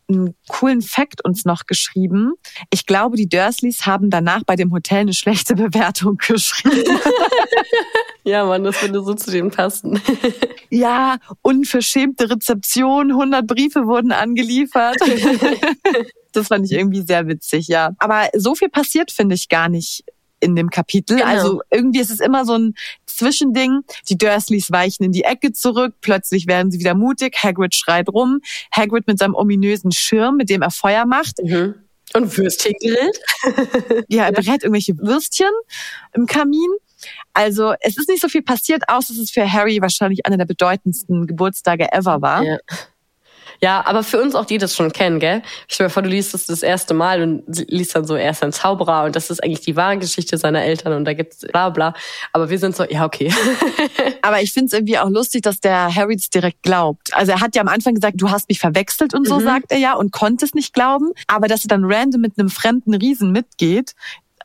einen 0.09 0.35
coolen 0.49 0.83
Fact 0.83 1.25
uns 1.25 1.44
noch 1.44 1.66
geschrieben. 1.66 2.33
Ich 2.73 2.87
glaube, 2.87 3.16
die 3.16 3.29
Dursleys 3.29 3.87
haben 3.87 4.11
danach 4.11 4.42
bei 4.44 4.57
dem 4.57 4.73
Hotel 4.73 5.01
eine 5.01 5.14
schlechte 5.14 5.55
Bewertung 5.55 6.16
geschrieben. 6.27 6.99
ja, 8.25 8.44
Mann, 8.44 8.64
das 8.64 8.81
würde 8.83 9.03
so 9.03 9.14
zu 9.14 9.31
dem 9.31 9.51
passen. 9.51 10.01
ja, 10.71 11.18
unverschämte 11.42 12.31
Rezeption, 12.31 13.11
100 13.11 13.47
Briefe 13.47 13.87
wurden 13.87 14.12
angeliefert. 14.12 14.97
das 16.33 16.49
fand 16.49 16.66
ich 16.66 16.73
irgendwie 16.73 17.03
sehr 17.03 17.27
witzig, 17.27 17.68
ja. 17.68 17.90
Aber 17.99 18.29
so 18.35 18.55
viel 18.55 18.68
passiert, 18.68 19.11
finde 19.11 19.35
ich, 19.35 19.49
gar 19.49 19.68
nicht 19.68 20.05
in 20.40 20.57
dem 20.57 20.70
Kapitel. 20.70 21.18
Genau. 21.18 21.29
Also 21.29 21.62
irgendwie 21.70 22.01
ist 22.01 22.11
es 22.11 22.20
immer 22.20 22.44
so 22.44 22.55
ein 22.55 22.74
Zwischending. 23.07 23.81
Die 24.09 24.16
Dursleys 24.16 24.70
weichen 24.70 25.05
in 25.05 25.12
die 25.12 25.24
Ecke 25.24 25.53
zurück, 25.53 25.94
plötzlich 26.01 26.46
werden 26.46 26.70
sie 26.70 26.79
wieder 26.79 26.94
mutig, 26.94 27.37
Hagrid 27.42 27.74
schreit 27.74 28.09
rum, 28.09 28.40
Hagrid 28.74 29.07
mit 29.07 29.18
seinem 29.18 29.35
ominösen 29.35 29.92
Schirm, 29.92 30.37
mit 30.37 30.51
dem 30.51 30.62
er 30.62 30.70
Feuer 30.70 31.05
macht. 31.05 31.38
Mhm. 31.42 31.74
Und 32.14 32.38
Würstchen 32.38 32.72
grillt. 32.81 34.05
ja, 34.09 34.24
er 34.24 34.33
berät 34.33 34.62
irgendwelche 34.62 34.96
Würstchen 34.98 35.51
im 36.14 36.27
Kamin. 36.27 36.70
Also 37.33 37.74
es 37.81 37.98
ist 37.98 38.09
nicht 38.09 38.22
so 38.22 38.29
viel 38.29 38.42
passiert, 38.42 38.85
außer 38.88 39.12
dass 39.12 39.22
es 39.22 39.31
für 39.31 39.51
Harry 39.51 39.81
wahrscheinlich 39.81 40.24
einer 40.24 40.38
der 40.38 40.46
bedeutendsten 40.46 41.27
Geburtstage 41.27 41.92
ever 41.92 42.22
war. 42.22 42.42
Ja. 42.42 42.59
Ja, 43.61 43.85
aber 43.87 44.03
für 44.03 44.21
uns 44.21 44.35
auch, 44.35 44.44
die 44.44 44.59
das 44.59 44.77
schon 44.77 44.92
kennen, 44.92 45.18
gell? 45.18 45.42
Ich 45.66 45.75
stell 45.75 45.87
mir 45.87 45.90
vor, 45.90 46.03
du 46.03 46.09
liest 46.09 46.33
das 46.33 46.47
das 46.47 46.62
erste 46.62 46.94
Mal 46.94 47.23
und 47.23 47.42
liest 47.68 47.94
dann 47.97 48.05
so 48.05 48.14
erst 48.14 48.42
ein 48.44 48.53
Zauberer 48.53 49.05
und 49.05 49.16
das 49.16 49.31
ist 49.31 49.42
eigentlich 49.42 49.61
die 49.61 49.75
wahre 49.75 49.99
Geschichte 49.99 50.38
seiner 50.38 50.62
Eltern 50.62 50.92
und 50.92 51.05
da 51.05 51.12
gibt's 51.12 51.40
bla 51.40 51.71
bla. 51.71 51.94
Aber 52.33 52.51
wir 52.51 52.59
sind 52.59 52.77
so, 52.77 52.85
ja, 52.85 53.05
okay. 53.05 53.33
aber 54.23 54.40
ich 54.42 54.53
finde 54.53 54.66
es 54.66 54.73
irgendwie 54.73 54.99
auch 54.99 55.11
lustig, 55.11 55.42
dass 55.42 55.61
der 55.61 55.94
Harry 55.94 56.14
es 56.14 56.31
direkt 56.31 56.62
glaubt. 56.62 57.14
Also 57.14 57.33
er 57.33 57.40
hat 57.40 57.57
ja 57.57 57.62
am 57.62 57.68
Anfang 57.68 57.94
gesagt, 57.94 58.21
du 58.21 58.31
hast 58.31 58.49
mich 58.49 58.61
verwechselt 58.61 59.14
und 59.14 59.27
so, 59.27 59.40
mhm. 59.40 59.44
sagt 59.44 59.73
er 59.73 59.79
ja, 59.79 59.94
und 59.94 60.12
konnte 60.12 60.44
es 60.44 60.55
nicht 60.55 60.73
glauben. 60.73 61.11
Aber 61.27 61.49
dass 61.49 61.64
er 61.64 61.68
dann 61.68 61.85
random 61.85 62.21
mit 62.21 62.38
einem 62.38 62.51
fremden 62.51 62.94
Riesen 62.94 63.33
mitgeht, 63.33 63.94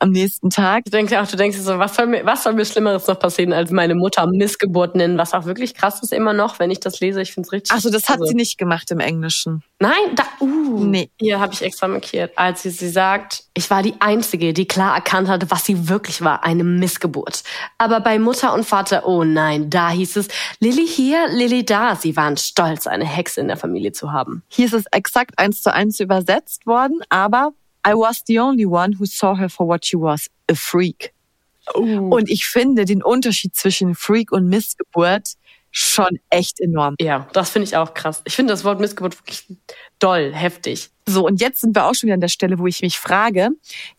am 0.04 0.10
nächsten 0.10 0.50
Tag. 0.50 0.82
Ich 0.84 0.92
denke 0.92 1.20
auch, 1.20 1.26
du 1.26 1.36
denkst 1.36 1.58
so, 1.58 1.78
was 1.78 1.94
soll 1.94 2.06
mir, 2.06 2.26
was 2.26 2.42
soll 2.42 2.52
mir 2.52 2.64
Schlimmeres 2.66 3.06
noch 3.06 3.18
passieren, 3.18 3.52
als 3.52 3.70
meine 3.70 3.94
Mutter 3.94 4.26
Missgeburt 4.26 4.94
nennen, 4.94 5.16
was 5.16 5.32
auch 5.32 5.46
wirklich 5.46 5.74
krass 5.74 6.02
ist 6.02 6.12
immer 6.12 6.34
noch, 6.34 6.58
wenn 6.58 6.70
ich 6.70 6.80
das 6.80 7.00
lese. 7.00 7.22
Ich 7.22 7.32
finde 7.32 7.46
es 7.46 7.52
richtig. 7.52 7.72
Achso, 7.72 7.90
das 7.90 8.08
hat 8.08 8.16
also. 8.16 8.26
sie 8.26 8.34
nicht 8.34 8.58
gemacht 8.58 8.90
im 8.90 9.00
Englischen. 9.00 9.62
Nein, 9.80 10.14
da, 10.14 10.24
uh. 10.40 10.84
Nee. 10.84 11.10
Hier 11.18 11.40
habe 11.40 11.54
ich 11.54 11.62
extra 11.62 11.88
markiert. 11.88 12.32
Als 12.36 12.62
sie, 12.62 12.70
sie 12.70 12.90
sagt, 12.90 13.44
ich 13.54 13.70
war 13.70 13.82
die 13.82 13.94
Einzige, 14.00 14.52
die 14.52 14.68
klar 14.68 14.94
erkannt 14.94 15.28
hatte, 15.28 15.50
was 15.50 15.64
sie 15.64 15.88
wirklich 15.88 16.20
war, 16.20 16.44
eine 16.44 16.64
Missgeburt. 16.64 17.42
Aber 17.78 18.00
bei 18.00 18.18
Mutter 18.18 18.52
und 18.52 18.64
Vater, 18.64 19.06
oh 19.06 19.24
nein, 19.24 19.70
da 19.70 19.90
hieß 19.90 20.16
es, 20.16 20.28
Lilly 20.60 20.86
hier, 20.86 21.28
Lilly 21.28 21.64
da. 21.64 21.96
Sie 21.96 22.14
waren 22.14 22.36
stolz, 22.36 22.86
eine 22.86 23.06
Hexe 23.06 23.40
in 23.40 23.48
der 23.48 23.56
Familie 23.56 23.92
zu 23.92 24.12
haben. 24.12 24.42
Hier 24.48 24.66
ist 24.66 24.74
es 24.74 24.84
exakt 24.92 25.38
eins 25.38 25.62
zu 25.62 25.72
eins 25.72 25.98
übersetzt 25.98 26.66
worden, 26.66 27.00
aber 27.08 27.52
I 27.86 27.92
was 27.92 28.22
the 28.26 28.38
only 28.40 28.66
one 28.66 28.96
who 28.98 29.06
saw 29.06 29.36
her 29.36 29.48
for 29.48 29.66
what 29.66 29.84
she 29.84 29.96
was, 29.96 30.28
a 30.50 30.54
freak. 30.54 31.12
Oh. 31.74 31.80
Und 31.80 32.28
ich 32.28 32.46
finde 32.46 32.84
den 32.84 33.02
Unterschied 33.02 33.54
zwischen 33.54 33.94
Freak 33.94 34.32
und 34.32 34.48
Missgeburt 34.48 35.34
schon 35.70 36.20
echt 36.30 36.60
enorm. 36.60 36.94
Ja, 37.00 37.26
das 37.32 37.50
finde 37.50 37.66
ich 37.66 37.76
auch 37.76 37.94
krass. 37.94 38.22
Ich 38.24 38.36
finde 38.36 38.52
das 38.52 38.64
Wort 38.64 38.78
Missgeburt 38.78 39.18
wirklich 39.18 39.44
doll, 39.98 40.32
heftig. 40.32 40.90
So, 41.06 41.26
und 41.26 41.40
jetzt 41.40 41.60
sind 41.60 41.74
wir 41.74 41.86
auch 41.86 41.94
schon 41.94 42.06
wieder 42.06 42.14
an 42.14 42.20
der 42.20 42.28
Stelle, 42.28 42.58
wo 42.58 42.66
ich 42.66 42.80
mich 42.80 42.98
frage. 42.98 43.50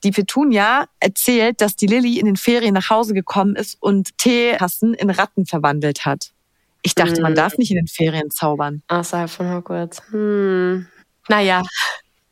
Die 0.04 0.12
Petunia 0.12 0.88
erzählt, 1.00 1.60
dass 1.60 1.76
die 1.76 1.88
Lilly 1.88 2.18
in 2.18 2.28
den 2.28 2.38
Ferien 2.38 2.74
nach 2.74 2.90
Hause 2.90 3.14
gekommen 3.14 3.56
ist 3.56 3.78
und 3.82 4.18
Teetassen 4.18 4.94
in 4.94 5.10
Ratten 5.10 5.46
verwandelt 5.46 6.06
hat. 6.06 6.32
Ich 6.82 6.96
dachte, 6.96 7.16
hm. 7.16 7.24
man 7.24 7.36
darf 7.36 7.58
nicht 7.58 7.72
in 7.72 7.78
den 7.78 7.88
Ferien 7.88 8.32
zaubern. 8.32 8.82
Außerhalb 8.88 9.30
von 9.30 9.52
Hogwarts. 9.52 10.02
Hm. 10.12 10.88
Naja, 11.28 11.64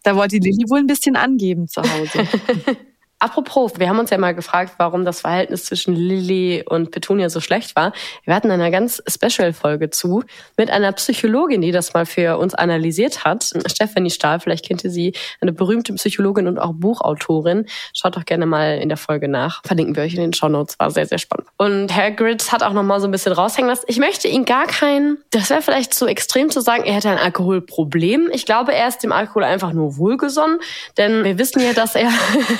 Da 0.03 0.15
wollte 0.15 0.39
die 0.39 0.49
Lilly 0.49 0.69
wohl 0.69 0.79
ein 0.79 0.87
bisschen 0.87 1.15
angeben 1.15 1.67
zu 1.67 1.81
Hause. 1.81 2.27
Apropos, 3.23 3.71
wir 3.77 3.88
haben 3.88 3.99
uns 3.99 4.09
ja 4.09 4.17
mal 4.17 4.36
gefragt, 4.36 4.73
warum 4.79 5.05
das 5.05 5.21
Verhältnis 5.21 5.63
zwischen 5.63 5.95
Lilly 5.95 6.62
und 6.67 6.91
Petunia 6.91 7.29
so 7.29 7.39
schlecht 7.39 7.73
war. 7.73 7.93
Wir 8.25 8.36
hatten 8.36 8.51
eine 8.51 8.69
ganz 8.69 9.01
Special-Folge 9.07 9.89
zu 9.91 10.25
mit 10.57 10.69
einer 10.69 10.91
Psychologin, 10.91 11.62
die 11.62 11.71
das 11.71 11.93
mal 11.93 12.05
für 12.05 12.38
uns 12.38 12.53
analysiert 12.53 13.23
hat. 13.23 13.49
Stephanie 13.65 14.09
Stahl, 14.09 14.41
vielleicht 14.41 14.65
kennt 14.65 14.83
ihr 14.83 14.89
sie, 14.89 15.13
eine 15.39 15.53
berühmte 15.53 15.93
Psychologin 15.93 16.47
und 16.47 16.59
auch 16.59 16.73
Buchautorin. 16.73 17.65
Schaut 17.93 18.17
doch 18.17 18.25
gerne 18.25 18.45
mal 18.45 18.79
in 18.79 18.89
der 18.89 18.97
Folge 18.97 19.29
nach. 19.29 19.62
Verlinken 19.63 19.95
wir 19.95 20.03
euch 20.03 20.15
in 20.15 20.19
den 20.19 20.33
Show 20.33 20.49
Notes. 20.49 20.77
War 20.77 20.91
sehr, 20.91 21.05
sehr 21.05 21.17
spannend. 21.17 21.47
Und 21.55 21.95
Hagrid 21.95 22.51
hat 22.51 22.62
auch 22.62 22.73
noch 22.73 22.83
mal 22.83 22.99
so 22.99 23.07
ein 23.07 23.12
bisschen 23.12 23.31
raushängen 23.31 23.69
lassen. 23.69 23.86
Ich 23.88 23.99
möchte 23.99 24.27
ihn 24.27 24.43
gar 24.43 24.67
kein, 24.67 25.17
das 25.31 25.49
wäre 25.49 25.62
vielleicht 25.62 25.93
zu 25.93 26.07
extrem 26.07 26.49
zu 26.49 26.59
sagen, 26.59 26.83
er 26.83 26.95
hätte 26.95 27.09
ein 27.09 27.19
Alkoholproblem. 27.19 28.31
Ich 28.33 28.45
glaube, 28.45 28.73
er 28.73 28.89
ist 28.89 28.97
dem 28.97 29.13
Alkohol 29.13 29.45
einfach 29.45 29.71
nur 29.71 29.95
wohlgesonnen, 29.95 30.59
denn 30.97 31.23
wir 31.23 31.39
wissen 31.39 31.62
ja, 31.62 31.71
dass 31.71 31.95
er 31.95 32.12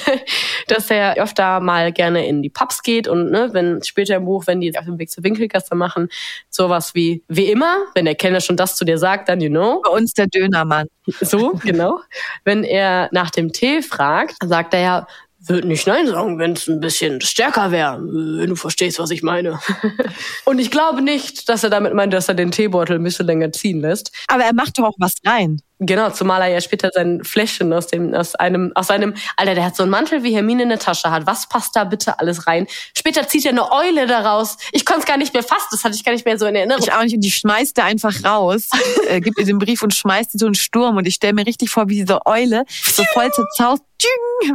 dass 0.68 0.89
er 0.89 1.16
öfter 1.16 1.60
mal 1.60 1.92
gerne 1.92 2.28
in 2.28 2.42
die 2.42 2.50
Pubs 2.50 2.82
geht 2.82 3.08
und 3.08 3.32
ne, 3.32 3.50
wenn 3.54 3.84
später 3.84 4.16
im 4.16 4.26
Buch, 4.26 4.48
wenn 4.48 4.62
die 4.62 4.78
auf 4.78 4.86
dem 4.86 5.00
Weg 5.00 5.10
zur 5.12 5.24
Winkelgasse 5.24 5.76
machen, 5.76 6.10
sowas 6.50 6.96
wie 6.96 7.24
wie 7.28 7.52
immer, 7.52 7.78
wenn 7.96 8.06
der 8.06 8.16
Kellner 8.16 8.42
schon 8.42 8.58
das 8.58 8.76
zu 8.76 8.86
dir 8.86 8.98
sagt, 8.98 9.30
dann 9.30 9.42
you 9.42 9.50
know. 9.50 9.82
Bei 9.84 9.92
uns 9.92 10.13
der 10.13 10.28
Dönermann. 10.28 10.88
So, 11.22 11.54
genau. 11.63 12.00
wenn 12.44 12.63
er 12.63 13.10
nach 13.12 13.30
dem 13.30 13.52
Tee 13.52 13.82
fragt, 13.82 14.36
sagt 14.42 14.74
er 14.74 14.80
ja, 14.80 15.08
würde 15.48 15.68
nicht 15.68 15.88
Nein 15.88 16.08
sagen, 16.08 16.39
wenn 16.39 16.54
es 16.54 16.68
ein 16.68 16.80
bisschen 16.80 17.22
stärker 17.22 17.72
wäre, 17.72 18.02
wenn 18.02 18.50
du 18.50 18.56
verstehst, 18.56 19.00
was 19.00 19.12
ich 19.12 19.24
meine. 19.24 19.60
und 20.46 20.60
ich 20.60 20.72
glaube 20.72 21.02
nicht, 21.02 21.50
dass 21.50 21.63
er 21.63 21.70
damit 21.70 21.94
meint, 21.94 22.13
dass 22.13 22.30
er 22.30 22.36
den 22.36 22.52
Teebeutel 22.52 22.96
ein 22.96 23.04
bisschen 23.04 23.26
länger 23.26 23.52
ziehen 23.52 23.82
lässt. 23.82 24.12
Aber 24.28 24.44
er 24.44 24.54
macht 24.54 24.78
doch 24.78 24.86
auch 24.86 24.96
was 25.00 25.16
rein. 25.26 25.62
Genau, 25.86 26.10
zumal 26.12 26.41
er 26.41 26.48
ja 26.48 26.62
später 26.62 26.89
sein 26.93 27.24
Fläschchen 27.24 27.74
aus 27.74 27.88
dem, 27.88 28.13
aus 28.13 28.36
einem, 28.36 28.72
aus 28.76 28.89
einem, 28.89 29.13
Alter, 29.38 29.56
der 29.56 29.65
hat 29.65 29.76
so 29.76 29.84
einen 29.84 29.91
Mantel 29.91 30.24
wie 30.24 30.34
Hermine 30.34 30.63
in 30.63 30.69
der 30.69 30.80
Tasche 30.80 31.12
hat. 31.12 31.26
Was 31.26 31.48
passt 31.50 31.76
da 31.76 31.84
bitte 31.84 32.19
alles 32.19 32.48
rein? 32.48 32.67
Später 32.98 33.28
zieht 33.28 33.46
er 33.46 33.52
eine 33.52 33.72
Eule 33.72 34.08
daraus. 34.08 34.58
Ich 34.72 34.86
konnte 34.86 35.02
es 35.02 35.06
gar 35.06 35.17
nicht 35.17 35.34
mehr 35.34 35.43
fassen, 35.43 35.67
das 35.72 35.84
hatte 35.84 35.96
ich 35.96 36.04
gar 36.04 36.13
nicht 36.13 36.26
mehr 36.26 36.38
so 36.38 36.46
in 36.46 36.56
Erinnerung. 36.56 36.84
Ich 36.84 36.91
auch 36.93 37.04
nicht, 37.04 37.15
und 37.15 37.22
die 37.22 37.32
schmeißt 37.32 37.78
er 37.78 37.86
einfach 37.86 38.24
raus, 38.24 38.69
äh, 39.10 39.19
gibt 39.19 39.38
ihr 39.39 39.46
den 39.46 39.60
Brief 39.60 39.82
und 39.82 39.93
schmeißt 39.93 40.32
sie 40.32 40.38
so 40.38 40.46
einen 40.46 40.56
Sturm. 40.56 40.98
Und 40.98 41.08
ich 41.08 41.15
stelle 41.15 41.34
mir 41.34 41.46
richtig 41.46 41.69
vor, 41.69 41.89
wie 41.89 41.96
diese 41.96 42.26
Eule 42.26 42.65
so 42.69 43.04
voll 43.13 43.32
zerzaust, 43.32 43.84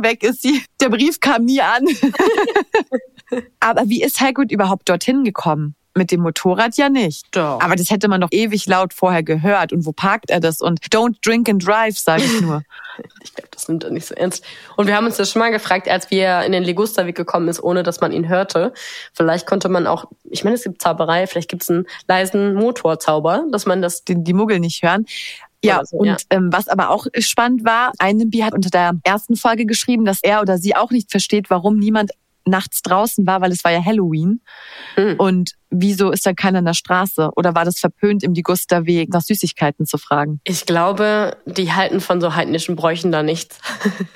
weg 0.00 0.22
ist 0.22 0.42
sie. 0.42 0.62
Der 0.80 0.88
Brief 0.88 1.20
kam 1.20 1.44
nie 1.44 1.60
an. 1.60 1.84
Aber 3.60 3.88
wie 3.88 4.02
ist 4.02 4.20
Hagrid 4.20 4.52
überhaupt 4.52 4.88
dorthin 4.88 5.24
gekommen? 5.24 5.74
Mit 5.98 6.10
dem 6.10 6.20
Motorrad 6.20 6.76
ja 6.76 6.88
nicht. 6.88 7.26
Doch. 7.32 7.60
Aber 7.60 7.76
das 7.76 7.90
hätte 7.90 8.08
man 8.08 8.20
doch 8.20 8.28
ewig 8.30 8.66
laut 8.66 8.94
vorher 8.94 9.22
gehört. 9.22 9.72
Und 9.72 9.84
wo 9.84 9.92
parkt 9.92 10.30
er 10.30 10.40
das? 10.40 10.60
Und 10.60 10.80
don't 10.86 11.16
drink 11.22 11.48
and 11.48 11.66
drive, 11.66 11.98
sage 11.98 12.22
ich 12.22 12.40
nur. 12.40 12.62
ich 13.22 13.34
glaube, 13.34 13.48
das 13.50 13.68
nimmt 13.68 13.84
er 13.84 13.90
nicht 13.90 14.06
so 14.06 14.14
ernst. 14.14 14.44
Und 14.76 14.86
wir 14.86 14.96
haben 14.96 15.06
uns 15.06 15.16
das 15.16 15.30
schon 15.30 15.40
mal 15.40 15.50
gefragt, 15.50 15.88
als 15.88 16.10
wir 16.10 16.42
in 16.42 16.52
den 16.52 16.62
Legusterweg 16.62 17.16
gekommen 17.16 17.48
ist, 17.48 17.62
ohne 17.62 17.82
dass 17.82 18.00
man 18.00 18.12
ihn 18.12 18.28
hörte. 18.28 18.72
Vielleicht 19.12 19.46
konnte 19.46 19.68
man 19.68 19.86
auch, 19.86 20.06
ich 20.24 20.44
meine, 20.44 20.54
es 20.54 20.62
gibt 20.62 20.80
Zauberei, 20.80 21.26
vielleicht 21.26 21.50
gibt 21.50 21.62
es 21.62 21.70
einen 21.70 21.86
leisen 22.06 22.54
Motorzauber, 22.54 23.44
dass 23.50 23.66
man 23.66 23.82
das... 23.82 24.04
Die, 24.04 24.22
die 24.22 24.32
Muggel 24.32 24.60
nicht 24.60 24.82
hören. 24.82 25.04
Ja, 25.62 25.84
so, 25.84 25.96
und 25.98 26.06
ja. 26.06 26.16
Ähm, 26.30 26.52
was 26.52 26.68
aber 26.68 26.90
auch 26.90 27.06
spannend 27.18 27.64
war, 27.64 27.92
ein 27.98 28.16
Nimbi 28.16 28.38
hat 28.38 28.54
unter 28.54 28.70
der 28.70 28.92
ersten 29.02 29.34
Folge 29.34 29.66
geschrieben, 29.66 30.04
dass 30.04 30.22
er 30.22 30.40
oder 30.40 30.58
sie 30.58 30.76
auch 30.76 30.90
nicht 30.90 31.10
versteht, 31.10 31.50
warum 31.50 31.78
niemand 31.78 32.12
nachts 32.48 32.82
draußen 32.82 33.26
war, 33.26 33.40
weil 33.40 33.52
es 33.52 33.64
war 33.64 33.72
ja 33.72 33.84
Halloween. 33.84 34.40
Mhm. 34.96 35.14
Und 35.18 35.52
wieso 35.70 36.10
ist 36.10 36.26
da 36.26 36.32
keiner 36.32 36.60
in 36.60 36.64
der 36.64 36.74
Straße? 36.74 37.30
Oder 37.36 37.54
war 37.54 37.64
das 37.64 37.78
verpönt, 37.78 38.22
im 38.22 38.34
Ligusterweg 38.34 39.10
nach 39.10 39.22
Süßigkeiten 39.22 39.86
zu 39.86 39.98
fragen? 39.98 40.40
Ich 40.44 40.66
glaube, 40.66 41.36
die 41.46 41.72
halten 41.72 42.00
von 42.00 42.20
so 42.20 42.34
heidnischen 42.34 42.76
Bräuchen 42.76 43.12
da 43.12 43.22
nichts. 43.22 43.58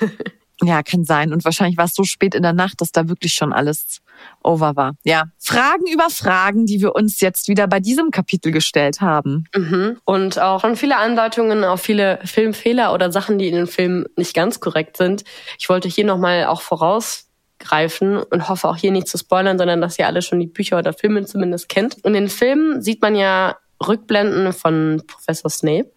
ja, 0.62 0.82
kann 0.82 1.04
sein. 1.04 1.32
Und 1.32 1.44
wahrscheinlich 1.44 1.76
war 1.76 1.86
es 1.86 1.94
so 1.94 2.04
spät 2.04 2.34
in 2.34 2.42
der 2.42 2.52
Nacht, 2.52 2.80
dass 2.80 2.92
da 2.92 3.08
wirklich 3.08 3.34
schon 3.34 3.52
alles 3.52 4.00
over 4.42 4.76
war. 4.76 4.94
Ja, 5.04 5.24
Fragen 5.38 5.86
über 5.92 6.08
Fragen, 6.10 6.66
die 6.66 6.80
wir 6.80 6.94
uns 6.94 7.20
jetzt 7.20 7.48
wieder 7.48 7.66
bei 7.66 7.80
diesem 7.80 8.10
Kapitel 8.10 8.52
gestellt 8.52 9.00
haben. 9.00 9.44
Mhm. 9.54 9.98
Und 10.04 10.38
auch 10.40 10.60
schon 10.60 10.76
viele 10.76 10.96
Andeutungen 10.96 11.64
auf 11.64 11.80
viele 11.80 12.20
Filmfehler 12.24 12.92
oder 12.92 13.10
Sachen, 13.10 13.38
die 13.38 13.48
in 13.48 13.54
den 13.54 13.66
Filmen 13.66 14.06
nicht 14.16 14.34
ganz 14.34 14.60
korrekt 14.60 14.96
sind. 14.96 15.24
Ich 15.58 15.68
wollte 15.68 15.88
hier 15.88 16.04
nochmal 16.04 16.46
auch 16.46 16.62
voraus 16.62 17.28
greifen 17.62 18.18
und 18.18 18.48
hoffe 18.48 18.68
auch 18.68 18.76
hier 18.76 18.92
nicht 18.92 19.08
zu 19.08 19.18
spoilern, 19.18 19.58
sondern 19.58 19.80
dass 19.80 19.98
ihr 19.98 20.06
alle 20.06 20.22
schon 20.22 20.40
die 20.40 20.46
Bücher 20.46 20.78
oder 20.78 20.92
Filme 20.92 21.24
zumindest 21.24 21.68
kennt. 21.68 21.96
Und 22.04 22.14
in 22.14 22.24
den 22.24 22.28
Filmen 22.28 22.82
sieht 22.82 23.00
man 23.00 23.14
ja 23.14 23.56
Rückblenden 23.86 24.52
von 24.52 25.02
Professor 25.06 25.50
Snape, 25.50 25.90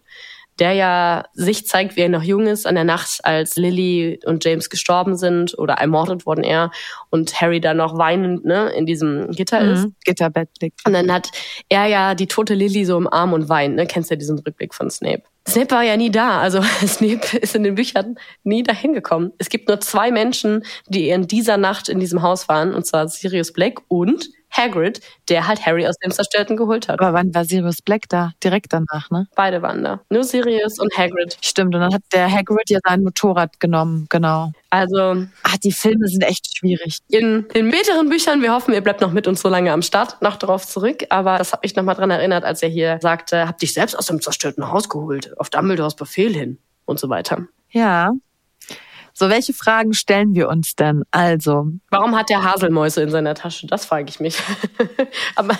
der 0.58 0.72
ja 0.72 1.24
sich 1.34 1.66
zeigt, 1.66 1.96
wie 1.96 2.00
er 2.00 2.08
noch 2.08 2.22
jung 2.22 2.46
ist, 2.46 2.66
an 2.66 2.74
der 2.74 2.84
Nacht, 2.84 3.20
als 3.24 3.56
Lily 3.56 4.20
und 4.24 4.44
James 4.44 4.70
gestorben 4.70 5.16
sind 5.16 5.58
oder 5.58 5.74
ermordet 5.74 6.26
wurden 6.26 6.44
er 6.44 6.70
und 7.10 7.40
Harry 7.40 7.60
dann 7.60 7.76
noch 7.76 7.98
weinend 7.98 8.44
ne, 8.44 8.70
in 8.70 8.86
diesem 8.86 9.30
Gitter 9.32 9.60
mhm. 9.60 9.72
ist. 9.72 9.86
Gitterbett 10.04 10.48
liegt. 10.60 10.86
Und 10.86 10.92
dann 10.92 11.12
hat 11.12 11.30
er 11.68 11.86
ja 11.86 12.14
die 12.14 12.26
tote 12.26 12.54
Lily 12.54 12.84
so 12.84 12.96
im 12.96 13.06
Arm 13.12 13.32
und 13.32 13.48
weint. 13.48 13.76
Ne? 13.76 13.86
Kennst 13.86 14.10
du 14.10 14.14
ja 14.14 14.18
diesen 14.18 14.38
Rückblick 14.38 14.74
von 14.74 14.90
Snape? 14.90 15.22
Snape 15.48 15.70
war 15.70 15.82
ja 15.82 15.96
nie 15.96 16.10
da. 16.10 16.40
Also 16.40 16.62
Snape 16.86 17.38
ist 17.38 17.54
in 17.54 17.62
den 17.62 17.74
Büchern 17.74 18.18
nie 18.42 18.62
dahin 18.62 18.94
gekommen. 18.94 19.32
Es 19.38 19.48
gibt 19.48 19.68
nur 19.68 19.80
zwei 19.80 20.10
Menschen, 20.10 20.64
die 20.88 21.10
in 21.10 21.26
dieser 21.26 21.56
Nacht 21.56 21.88
in 21.88 22.00
diesem 22.00 22.22
Haus 22.22 22.48
waren, 22.48 22.74
und 22.74 22.86
zwar 22.86 23.08
Sirius 23.08 23.52
Black 23.52 23.80
und 23.88 24.30
Hagrid, 24.56 25.00
der 25.28 25.46
halt 25.46 25.64
Harry 25.66 25.86
aus 25.86 25.96
dem 25.98 26.10
Zerstörten 26.10 26.56
geholt 26.56 26.88
hat. 26.88 27.00
Aber 27.00 27.12
wann 27.12 27.34
war 27.34 27.44
Sirius 27.44 27.82
Black 27.82 28.08
da? 28.08 28.32
Direkt 28.42 28.72
danach, 28.72 29.10
ne? 29.10 29.26
Beide 29.34 29.62
waren 29.62 29.82
da. 29.84 30.00
Nur 30.10 30.24
Sirius 30.24 30.78
und 30.78 30.96
Hagrid. 30.96 31.38
Stimmt, 31.40 31.74
und 31.74 31.80
dann 31.80 31.94
hat 31.94 32.02
der 32.12 32.30
Hagrid 32.30 32.70
ja 32.70 32.78
sein 32.86 33.02
Motorrad 33.02 33.60
genommen, 33.60 34.06
genau. 34.08 34.52
Also, 34.70 35.26
ach, 35.42 35.56
die 35.58 35.72
Filme 35.72 36.06
sind 36.08 36.22
echt 36.22 36.58
schwierig. 36.58 36.98
In 37.08 37.46
den 37.54 37.72
späteren 37.72 38.08
Büchern, 38.08 38.42
wir 38.42 38.52
hoffen, 38.52 38.74
ihr 38.74 38.80
bleibt 38.80 39.00
noch 39.00 39.12
mit 39.12 39.26
uns 39.26 39.40
so 39.40 39.48
lange 39.48 39.72
am 39.72 39.82
Start, 39.82 40.20
noch 40.22 40.36
darauf 40.36 40.66
zurück. 40.66 41.04
Aber 41.10 41.38
das 41.38 41.52
hat 41.52 41.62
mich 41.62 41.76
nochmal 41.76 41.94
dran 41.94 42.10
erinnert, 42.10 42.44
als 42.44 42.62
er 42.62 42.68
hier 42.68 42.98
sagte, 43.00 43.48
hab 43.48 43.58
dich 43.58 43.72
selbst 43.72 43.96
aus 43.96 44.06
dem 44.06 44.20
zerstörten 44.20 44.70
Haus 44.70 44.88
geholt, 44.88 45.38
auf 45.38 45.50
Dumbledores 45.50 45.94
Befehl 45.94 46.34
hin 46.34 46.58
und 46.84 46.98
so 46.98 47.08
weiter. 47.08 47.46
Ja, 47.70 48.12
so, 49.18 49.30
welche 49.30 49.54
Fragen 49.54 49.94
stellen 49.94 50.34
wir 50.34 50.50
uns 50.50 50.74
denn? 50.76 51.02
Also. 51.10 51.68
Warum 51.88 52.14
hat 52.14 52.28
der 52.28 52.44
Haselmäuse 52.44 53.00
in 53.00 53.08
seiner 53.08 53.34
Tasche? 53.34 53.66
Das 53.66 53.86
frage 53.86 54.10
ich 54.10 54.20
mich. 54.20 54.36
Aber 55.36 55.56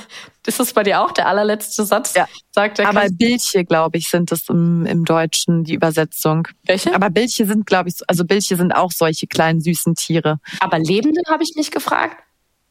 ist 0.47 0.61
das 0.61 0.75
bei 0.75 0.83
dir 0.83 1.01
auch 1.01 1.11
der 1.13 1.27
allerletzte 1.27 1.87
Satz? 1.87 2.13
Ja. 2.13 2.29
Sagt 2.51 2.77
der 2.77 2.87
Aber 2.91 3.07
Bildche, 3.11 3.65
glaube 3.65 3.97
ich, 3.97 4.11
sind 4.11 4.31
es 4.31 4.51
im, 4.51 4.85
im 4.85 5.07
Deutschen, 5.07 5.65
die 5.65 5.73
Übersetzung. 5.73 6.47
Welche? 6.65 6.95
Aber 6.95 7.09
Bildche 7.09 7.47
sind, 7.47 7.65
glaube 7.65 7.89
ich, 7.89 7.95
also 8.07 8.27
Bildche 8.27 8.57
sind 8.57 8.73
auch 8.73 8.93
solche 8.93 9.27
kleinen 9.27 9.63
süßen 9.63 9.95
Tiere. 9.95 10.39
Aber 10.61 10.79
Lebenden 10.79 11.25
habe 11.31 11.43
ich 11.43 11.55
nicht 11.57 11.73
gefragt. 11.73 12.23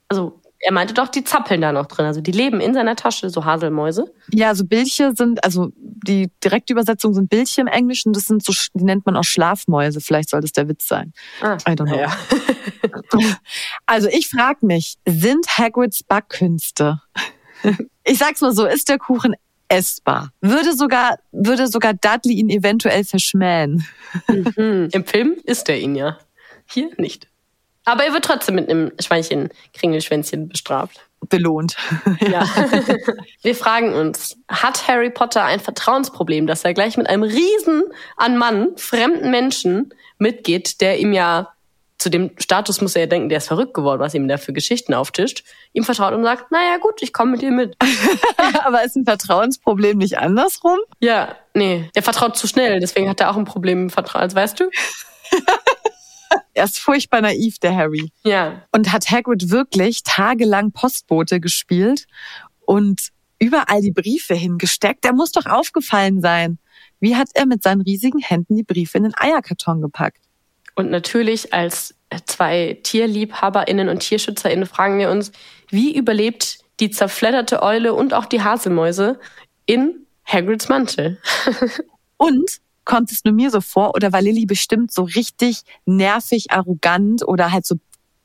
Also 0.07 0.39
er 0.59 0.71
meinte 0.71 0.93
doch, 0.93 1.07
die 1.09 1.23
zappeln 1.23 1.61
da 1.61 1.71
noch 1.71 1.85
drin. 1.85 2.05
Also 2.05 2.21
die 2.21 2.31
leben 2.31 2.59
in 2.59 2.73
seiner 2.73 2.95
Tasche, 2.95 3.29
so 3.29 3.45
Haselmäuse. 3.45 4.13
Ja, 4.31 4.49
also 4.49 4.65
Bildche 4.65 5.13
sind, 5.15 5.43
also 5.43 5.69
die 5.75 6.31
direkte 6.43 6.73
Übersetzung 6.73 7.13
sind 7.13 7.29
Bildche 7.29 7.61
im 7.61 7.67
Englischen. 7.67 8.13
Das 8.13 8.23
sind 8.23 8.43
so, 8.43 8.53
die 8.73 8.83
nennt 8.83 9.05
man 9.05 9.15
auch 9.15 9.23
Schlafmäuse. 9.23 10.01
Vielleicht 10.01 10.29
soll 10.29 10.41
das 10.41 10.53
der 10.53 10.67
Witz 10.67 10.87
sein. 10.87 11.13
Ah, 11.41 11.57
I 11.67 11.73
don't 11.73 11.85
know. 11.85 11.99
Ja. 11.99 12.15
also 13.85 14.07
ich 14.07 14.29
frage 14.29 14.65
mich, 14.65 14.95
sind 15.05 15.47
Hagrids 15.57 16.03
Backkünste, 16.03 17.01
ich 18.03 18.17
sag's 18.17 18.41
mal 18.41 18.53
so, 18.53 18.65
ist 18.65 18.89
der 18.89 18.97
Kuchen 18.97 19.35
essbar? 19.67 20.31
Würde 20.41 20.73
sogar, 20.73 21.17
würde 21.31 21.67
sogar 21.67 21.93
Dudley 21.93 22.35
ihn 22.35 22.49
eventuell 22.49 23.03
verschmähen? 23.03 23.85
Mhm. 24.27 24.89
Im 24.91 25.05
Film 25.05 25.35
ist 25.43 25.69
er 25.69 25.79
ihn 25.79 25.95
ja. 25.95 26.17
Hier 26.67 26.89
nicht. 26.97 27.27
Aber 27.85 28.03
er 28.03 28.13
wird 28.13 28.25
trotzdem 28.25 28.55
mit 28.55 28.69
einem 28.69 28.91
Schweinchen 28.99 29.49
Kringelschwänzchen 29.73 30.49
bestraft. 30.49 30.99
Belohnt. 31.29 31.75
Ja. 32.19 32.47
Wir 33.41 33.55
fragen 33.55 33.93
uns, 33.93 34.37
hat 34.47 34.87
Harry 34.87 35.09
Potter 35.09 35.43
ein 35.43 35.59
Vertrauensproblem, 35.59 36.47
dass 36.47 36.63
er 36.63 36.73
gleich 36.73 36.97
mit 36.97 37.07
einem 37.07 37.23
Riesen 37.23 37.83
an 38.17 38.37
Mann, 38.37 38.77
fremden 38.77 39.31
Menschen 39.31 39.93
mitgeht, 40.17 40.81
der 40.81 40.99
ihm 40.99 41.13
ja 41.13 41.55
zu 41.97 42.09
dem 42.09 42.31
Status 42.37 42.81
muss 42.81 42.95
er 42.95 43.03
ja 43.03 43.07
denken, 43.07 43.29
der 43.29 43.37
ist 43.37 43.47
verrückt 43.47 43.73
geworden, 43.73 43.99
was 43.99 44.13
ihm 44.13 44.27
da 44.27 44.37
für 44.37 44.53
Geschichten 44.53 44.93
auftischt, 44.93 45.43
ihm 45.73 45.83
vertraut 45.83 46.13
und 46.13 46.23
sagt, 46.23 46.51
naja 46.51 46.77
gut, 46.77 47.01
ich 47.01 47.13
komme 47.13 47.31
mit 47.31 47.41
dir 47.41 47.51
mit. 47.51 47.75
Aber 48.65 48.83
ist 48.83 48.95
ein 48.95 49.05
Vertrauensproblem 49.05 49.97
nicht 49.97 50.17
andersrum? 50.17 50.77
Ja, 50.99 51.35
nee, 51.53 51.89
der 51.95 52.03
vertraut 52.03 52.37
zu 52.37 52.47
schnell, 52.47 52.79
deswegen 52.79 53.09
hat 53.09 53.21
er 53.21 53.31
auch 53.31 53.37
ein 53.37 53.45
Problem 53.45 53.83
im 53.83 53.89
Vertrauen, 53.89 54.33
weißt 54.33 54.59
du? 54.59 54.65
Er 56.55 56.63
ist 56.63 56.79
furchtbar 56.79 57.21
naiv, 57.21 57.59
der 57.59 57.75
Harry. 57.75 58.11
Ja. 58.23 58.63
Und 58.71 58.91
hat 58.91 59.11
Hagrid 59.11 59.51
wirklich 59.51 60.03
tagelang 60.03 60.71
Postbote 60.71 61.39
gespielt 61.39 62.05
und 62.61 63.09
überall 63.39 63.81
die 63.81 63.91
Briefe 63.91 64.35
hingesteckt. 64.35 65.03
Der 65.03 65.13
muss 65.13 65.33
doch 65.33 65.45
aufgefallen 65.45 66.21
sein. 66.21 66.57
Wie 67.01 67.15
hat 67.15 67.27
er 67.33 67.45
mit 67.45 67.61
seinen 67.61 67.81
riesigen 67.81 68.19
Händen 68.19 68.55
die 68.55 68.63
Briefe 68.63 68.97
in 68.97 69.03
den 69.03 69.15
Eierkarton 69.15 69.81
gepackt? 69.81 70.21
Und 70.75 70.89
natürlich 70.89 71.53
als 71.53 71.93
zwei 72.25 72.79
TierliebhaberInnen 72.83 73.89
und 73.89 73.99
TierschützerInnen 73.99 74.65
fragen 74.65 74.97
wir 74.97 75.09
uns, 75.09 75.33
wie 75.69 75.95
überlebt 75.95 76.59
die 76.79 76.89
zerfledderte 76.89 77.63
Eule 77.63 77.93
und 77.93 78.13
auch 78.13 78.25
die 78.25 78.41
Haselmäuse 78.41 79.19
in 79.65 80.05
Hagrids 80.25 80.69
Mantel? 80.69 81.19
und 82.17 82.59
kommt 82.85 83.11
es 83.11 83.23
nur 83.23 83.33
mir 83.33 83.51
so 83.51 83.61
vor 83.61 83.95
oder 83.95 84.13
war 84.13 84.21
Lilly 84.21 84.45
bestimmt 84.45 84.91
so 84.91 85.03
richtig 85.03 85.61
nervig, 85.85 86.51
arrogant 86.51 87.27
oder 87.27 87.51
halt 87.51 87.65
so 87.65 87.75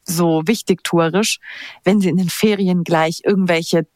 so 0.04 0.42
wichtig 0.46 0.82
tourisch, 0.82 1.38
wenn 1.84 2.00
sie 2.00 2.08
in 2.08 2.16
den 2.16 2.30
Ferien 2.30 2.84
gleich 2.84 3.20
irgendwelche 3.24 3.86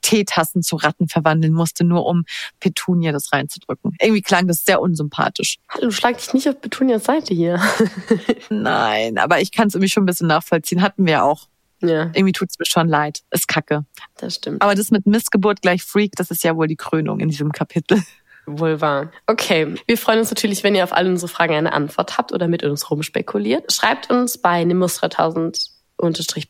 Teetassen 0.00 0.62
zu 0.62 0.76
Ratten 0.76 1.08
verwandeln 1.08 1.52
musste, 1.52 1.84
nur 1.84 2.06
um 2.06 2.24
Petunia 2.60 3.12
das 3.12 3.32
reinzudrücken. 3.32 3.94
Irgendwie 4.00 4.22
klang 4.22 4.46
das 4.46 4.64
sehr 4.64 4.80
unsympathisch. 4.80 5.58
Du 5.80 5.90
schlag 5.90 6.16
dich 6.16 6.32
nicht 6.32 6.48
auf 6.48 6.60
Petunias 6.60 7.04
Seite 7.04 7.34
hier. 7.34 7.60
Nein, 8.48 9.18
aber 9.18 9.40
ich 9.40 9.52
kann 9.52 9.68
es 9.68 9.74
irgendwie 9.74 9.90
schon 9.90 10.04
ein 10.04 10.06
bisschen 10.06 10.28
nachvollziehen. 10.28 10.82
Hatten 10.82 11.04
wir 11.04 11.24
auch. 11.24 11.48
Ja. 11.80 12.10
Irgendwie 12.14 12.32
tut's 12.32 12.58
mir 12.58 12.66
schon 12.66 12.88
leid. 12.88 13.20
Ist 13.30 13.48
kacke. 13.48 13.84
Das 14.16 14.36
stimmt. 14.36 14.62
Aber 14.62 14.74
das 14.74 14.90
mit 14.90 15.06
Missgeburt 15.06 15.62
gleich 15.62 15.82
Freak, 15.82 16.12
das 16.16 16.30
ist 16.30 16.42
ja 16.42 16.56
wohl 16.56 16.66
die 16.66 16.76
Krönung 16.76 17.20
in 17.20 17.28
diesem 17.28 17.52
Kapitel. 17.52 18.02
Wohl 18.50 18.80
wahr. 18.80 19.10
Okay, 19.26 19.74
wir 19.86 19.98
freuen 19.98 20.20
uns 20.20 20.30
natürlich, 20.30 20.64
wenn 20.64 20.74
ihr 20.74 20.84
auf 20.84 20.92
alle 20.92 21.10
unsere 21.10 21.28
Fragen 21.28 21.54
eine 21.54 21.72
Antwort 21.74 22.16
habt 22.16 22.32
oder 22.32 22.48
mit 22.48 22.62
uns 22.62 22.90
rumspekuliert. 22.90 23.70
Schreibt 23.70 24.10
uns 24.10 24.38
bei 24.38 24.64
Nimbus 24.64 24.96
3000 24.96 25.70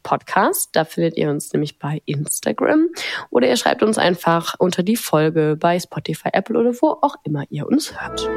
Podcast. 0.03 0.71
Da 0.73 0.85
findet 0.85 1.17
ihr 1.17 1.31
uns 1.31 1.53
nämlich 1.53 1.79
bei 1.79 2.03
Instagram. 2.05 2.89
Oder 3.31 3.49
ihr 3.49 3.57
schreibt 3.57 3.83
uns 3.83 3.99
einfach 3.99 4.55
unter 4.59 4.83
die 4.83 4.97
Folge 4.97 5.57
bei 5.59 5.81
Spotify, 5.81 6.29
Apple 6.33 6.59
oder 6.59 6.73
wo 6.81 6.99
auch 7.01 7.17
immer 7.25 7.45
ihr 7.51 7.67
uns 7.67 8.01
hört. 8.01 8.29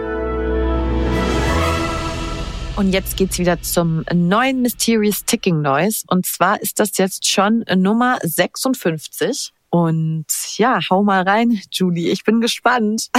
Und 2.78 2.94
jetzt 2.94 3.18
geht's 3.18 3.38
wieder 3.38 3.62
zum 3.62 4.06
neuen 4.12 4.62
Mysterious 4.62 5.26
Ticking 5.26 5.62
Noise. 5.62 6.06
Und 6.08 6.26
zwar 6.26 6.62
ist 6.62 6.80
das 6.80 6.98
jetzt 6.98 7.28
schon 7.28 7.64
Nummer 7.76 8.18
56. 8.24 9.54
Und 9.72 10.26
ja, 10.58 10.80
hau 10.90 11.02
mal 11.02 11.24
rein, 11.24 11.62
Julie. 11.72 12.12
Ich 12.12 12.24
bin 12.26 12.42
gespannt. 12.42 13.10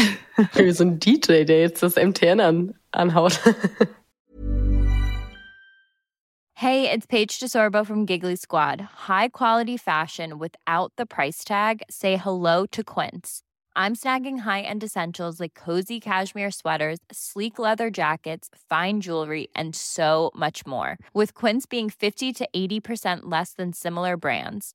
Wie 0.54 0.70
so 0.70 0.84
ein 0.84 1.00
DJ, 1.00 1.44
der 1.44 1.60
jetzt 1.62 1.82
das 1.82 1.96
MTN 1.96 2.40
an, 2.40 2.74
anhaut. 2.92 3.40
Hey, 6.54 6.88
it's 6.88 7.06
Paige 7.06 7.40
DeSorbo 7.40 7.84
from 7.84 8.06
Giggly 8.06 8.36
Squad. 8.36 8.80
High 9.08 9.30
quality 9.30 9.76
fashion 9.76 10.38
without 10.38 10.92
the 10.96 11.06
price 11.06 11.42
tag. 11.42 11.82
Say 11.90 12.16
hello 12.16 12.66
to 12.66 12.84
Quince. 12.84 13.42
I'm 13.74 13.96
snagging 13.96 14.40
high-end 14.40 14.84
essentials 14.84 15.40
like 15.40 15.54
cozy 15.54 15.98
cashmere 15.98 16.52
sweaters, 16.52 16.98
sleek 17.10 17.58
leather 17.58 17.90
jackets, 17.90 18.48
fine 18.68 19.00
jewelry, 19.00 19.48
and 19.56 19.74
so 19.74 20.30
much 20.36 20.64
more. 20.64 20.98
With 21.12 21.34
Quince 21.34 21.66
being 21.66 21.90
50 21.90 22.32
to 22.32 22.48
80% 22.54 23.22
less 23.24 23.54
than 23.54 23.72
similar 23.72 24.16
brands. 24.16 24.74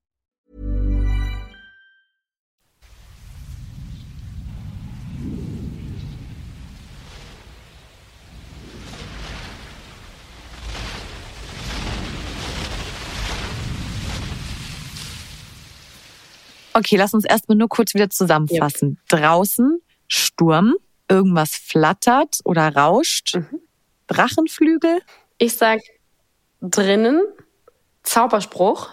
Okay, 16.73 16.95
lass 16.95 17.13
uns 17.13 17.25
erstmal 17.25 17.57
nur 17.57 17.69
kurz 17.69 17.93
wieder 17.93 18.09
zusammenfassen. 18.09 18.99
Yep. 19.11 19.21
Draußen 19.21 19.81
Sturm, 20.07 20.75
irgendwas 21.09 21.55
flattert 21.55 22.39
oder 22.43 22.75
rauscht, 22.75 23.35
mhm. 23.35 23.61
Drachenflügel. 24.07 25.01
Ich 25.37 25.55
sag 25.55 25.79
drinnen 26.61 27.21
Zauberspruch, 28.03 28.89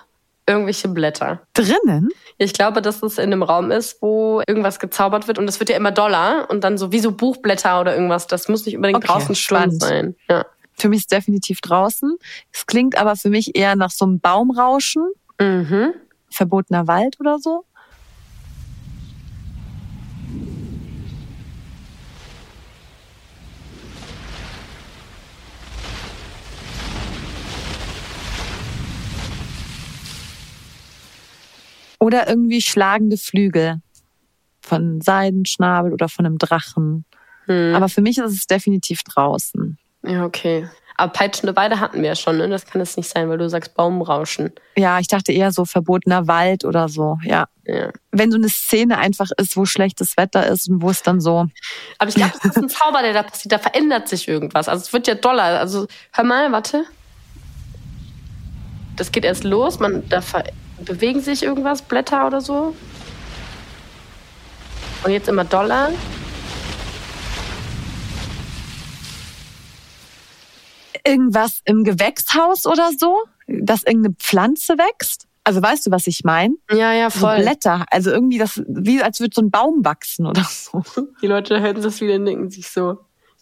irgendwelche 0.46 0.88
Blätter. 0.88 1.42
Drinnen? 1.54 2.08
Ich 2.38 2.52
glaube, 2.52 2.82
dass 2.82 3.02
es 3.02 3.18
in 3.18 3.24
einem 3.24 3.42
Raum 3.42 3.70
ist, 3.70 4.00
wo 4.00 4.42
irgendwas 4.46 4.78
gezaubert 4.78 5.28
wird 5.28 5.38
und 5.38 5.46
das 5.46 5.60
wird 5.60 5.70
ja 5.70 5.76
immer 5.76 5.92
doller 5.92 6.46
und 6.50 6.62
dann 6.62 6.78
so 6.78 6.92
wie 6.92 7.00
so 7.00 7.12
Buchblätter 7.12 7.80
oder 7.80 7.94
irgendwas. 7.94 8.26
Das 8.26 8.48
muss 8.48 8.64
nicht 8.64 8.76
unbedingt 8.76 8.98
okay, 8.98 9.06
draußen 9.08 9.34
Sturm 9.34 9.70
sein. 9.72 10.16
Ja. 10.28 10.46
Für 10.74 10.88
mich 10.88 11.00
ist 11.00 11.12
definitiv 11.12 11.60
draußen. 11.60 12.16
Es 12.52 12.66
klingt 12.66 12.96
aber 12.96 13.16
für 13.16 13.30
mich 13.30 13.56
eher 13.56 13.74
nach 13.74 13.90
so 13.90 14.04
einem 14.04 14.20
Baumrauschen. 14.20 15.10
Mhm. 15.40 15.94
Verbotener 16.30 16.86
Wald 16.86 17.18
oder 17.20 17.38
so. 17.38 17.64
Oder 31.98 32.28
irgendwie 32.28 32.61
schlagende 32.61 33.16
Flügel 33.16 33.80
von 34.61 35.00
Seidenschnabel 35.00 35.92
oder 35.92 36.08
von 36.08 36.26
einem 36.26 36.38
Drachen. 36.38 37.04
Hm. 37.46 37.74
Aber 37.74 37.88
für 37.88 38.00
mich 38.00 38.18
ist 38.18 38.32
es 38.32 38.46
definitiv 38.46 39.02
draußen. 39.02 39.78
Ja, 40.04 40.24
okay. 40.24 40.68
Aber 41.00 41.12
peitschende 41.12 41.54
Weide 41.54 41.78
hatten 41.78 42.02
wir 42.02 42.08
ja 42.08 42.16
schon, 42.16 42.38
ne? 42.38 42.48
Das 42.48 42.66
kann 42.66 42.80
es 42.80 42.96
nicht 42.96 43.08
sein, 43.08 43.28
weil 43.28 43.38
du 43.38 43.48
sagst 43.48 43.74
Baumrauschen. 43.74 44.50
Ja, 44.76 44.98
ich 44.98 45.06
dachte 45.06 45.30
eher 45.30 45.52
so 45.52 45.64
verbotener 45.64 46.26
Wald 46.26 46.64
oder 46.64 46.88
so, 46.88 47.18
ja. 47.22 47.46
ja. 47.64 47.92
Wenn 48.11 48.32
so 48.32 48.37
eine 48.37 48.48
Szene 48.48 48.98
einfach 48.98 49.30
ist, 49.38 49.56
wo 49.56 49.64
schlechtes 49.64 50.16
Wetter 50.16 50.48
ist 50.48 50.68
und 50.68 50.82
wo 50.82 50.90
es 50.90 51.04
dann 51.04 51.20
so. 51.20 51.46
Aber 51.98 52.08
ich 52.08 52.16
glaube, 52.16 52.32
das 52.42 52.44
ist 52.44 52.56
ein 52.56 52.68
Zauber, 52.68 53.02
der 53.02 53.12
da 53.12 53.22
passiert. 53.22 53.52
Da 53.52 53.58
verändert 53.58 54.08
sich 54.08 54.26
irgendwas. 54.26 54.68
Also 54.68 54.82
es 54.82 54.92
wird 54.92 55.06
ja 55.06 55.14
doller. 55.14 55.61
Also 55.61 55.87
hör 56.12 56.24
mal, 56.24 56.50
warte. 56.50 56.84
Das 58.96 59.12
geht 59.12 59.24
erst 59.24 59.44
los, 59.44 59.78
man 59.78 60.08
da 60.08 60.20
ver 60.20 60.42
bewegen 60.84 61.20
sich 61.20 61.42
irgendwas, 61.42 61.82
Blätter 61.82 62.26
oder 62.26 62.40
so. 62.40 62.74
Und 65.04 65.12
jetzt 65.12 65.28
immer 65.28 65.44
doller. 65.44 65.92
Irgendwas 71.04 71.60
im 71.64 71.84
Gewächshaus 71.84 72.66
oder 72.66 72.90
so, 72.98 73.16
dass 73.46 73.82
irgendeine 73.84 74.14
Pflanze 74.18 74.74
wächst. 74.74 75.26
Also 75.44 75.62
weißt 75.62 75.86
du, 75.86 75.90
was 75.90 76.06
ich 76.06 76.24
meine? 76.24 76.54
Ja, 76.70 76.92
ja, 76.92 77.08
voll. 77.08 77.38
So 77.38 77.42
Blätter. 77.42 77.86
Also 77.90 78.10
irgendwie 78.10 78.36
das, 78.36 78.62
wie 78.66 79.02
als 79.02 79.20
würde 79.20 79.34
so 79.34 79.40
ein 79.40 79.50
Baum 79.50 79.84
wachsen 79.84 80.26
oder 80.26 80.44
so. 80.44 80.82
Die 81.22 81.26
Leute 81.26 81.60
hören 81.60 81.80
das 81.80 82.00
wieder 82.00 82.16
und 82.16 82.26
denken 82.26 82.50
sich 82.50 82.68
so, 82.68 82.98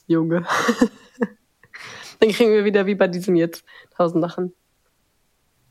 Junge. 0.07 0.47
Dann 2.21 2.31
kriegen 2.31 2.53
wir 2.53 2.65
wieder 2.65 2.87
wie 2.87 2.95
bei 2.95 3.09
diesem 3.09 3.35
jetzt 3.35 3.65
tausend 3.97 4.23
Sachen. 4.23 4.53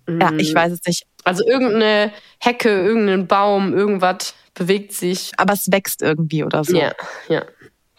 Ja, 0.08 0.32
ich 0.38 0.52
mhm. 0.52 0.56
weiß 0.56 0.72
es 0.74 0.80
nicht. 0.86 1.08
Also 1.24 1.46
irgendeine 1.46 2.12
Hecke, 2.40 2.70
irgendein 2.70 3.28
Baum, 3.28 3.74
irgendwas 3.74 4.36
bewegt 4.54 4.94
sich. 4.94 5.32
Aber 5.38 5.54
es 5.54 5.72
wächst 5.72 6.02
irgendwie 6.02 6.44
oder 6.44 6.64
so. 6.64 6.78
Ja, 6.78 6.94
ja. 7.28 7.44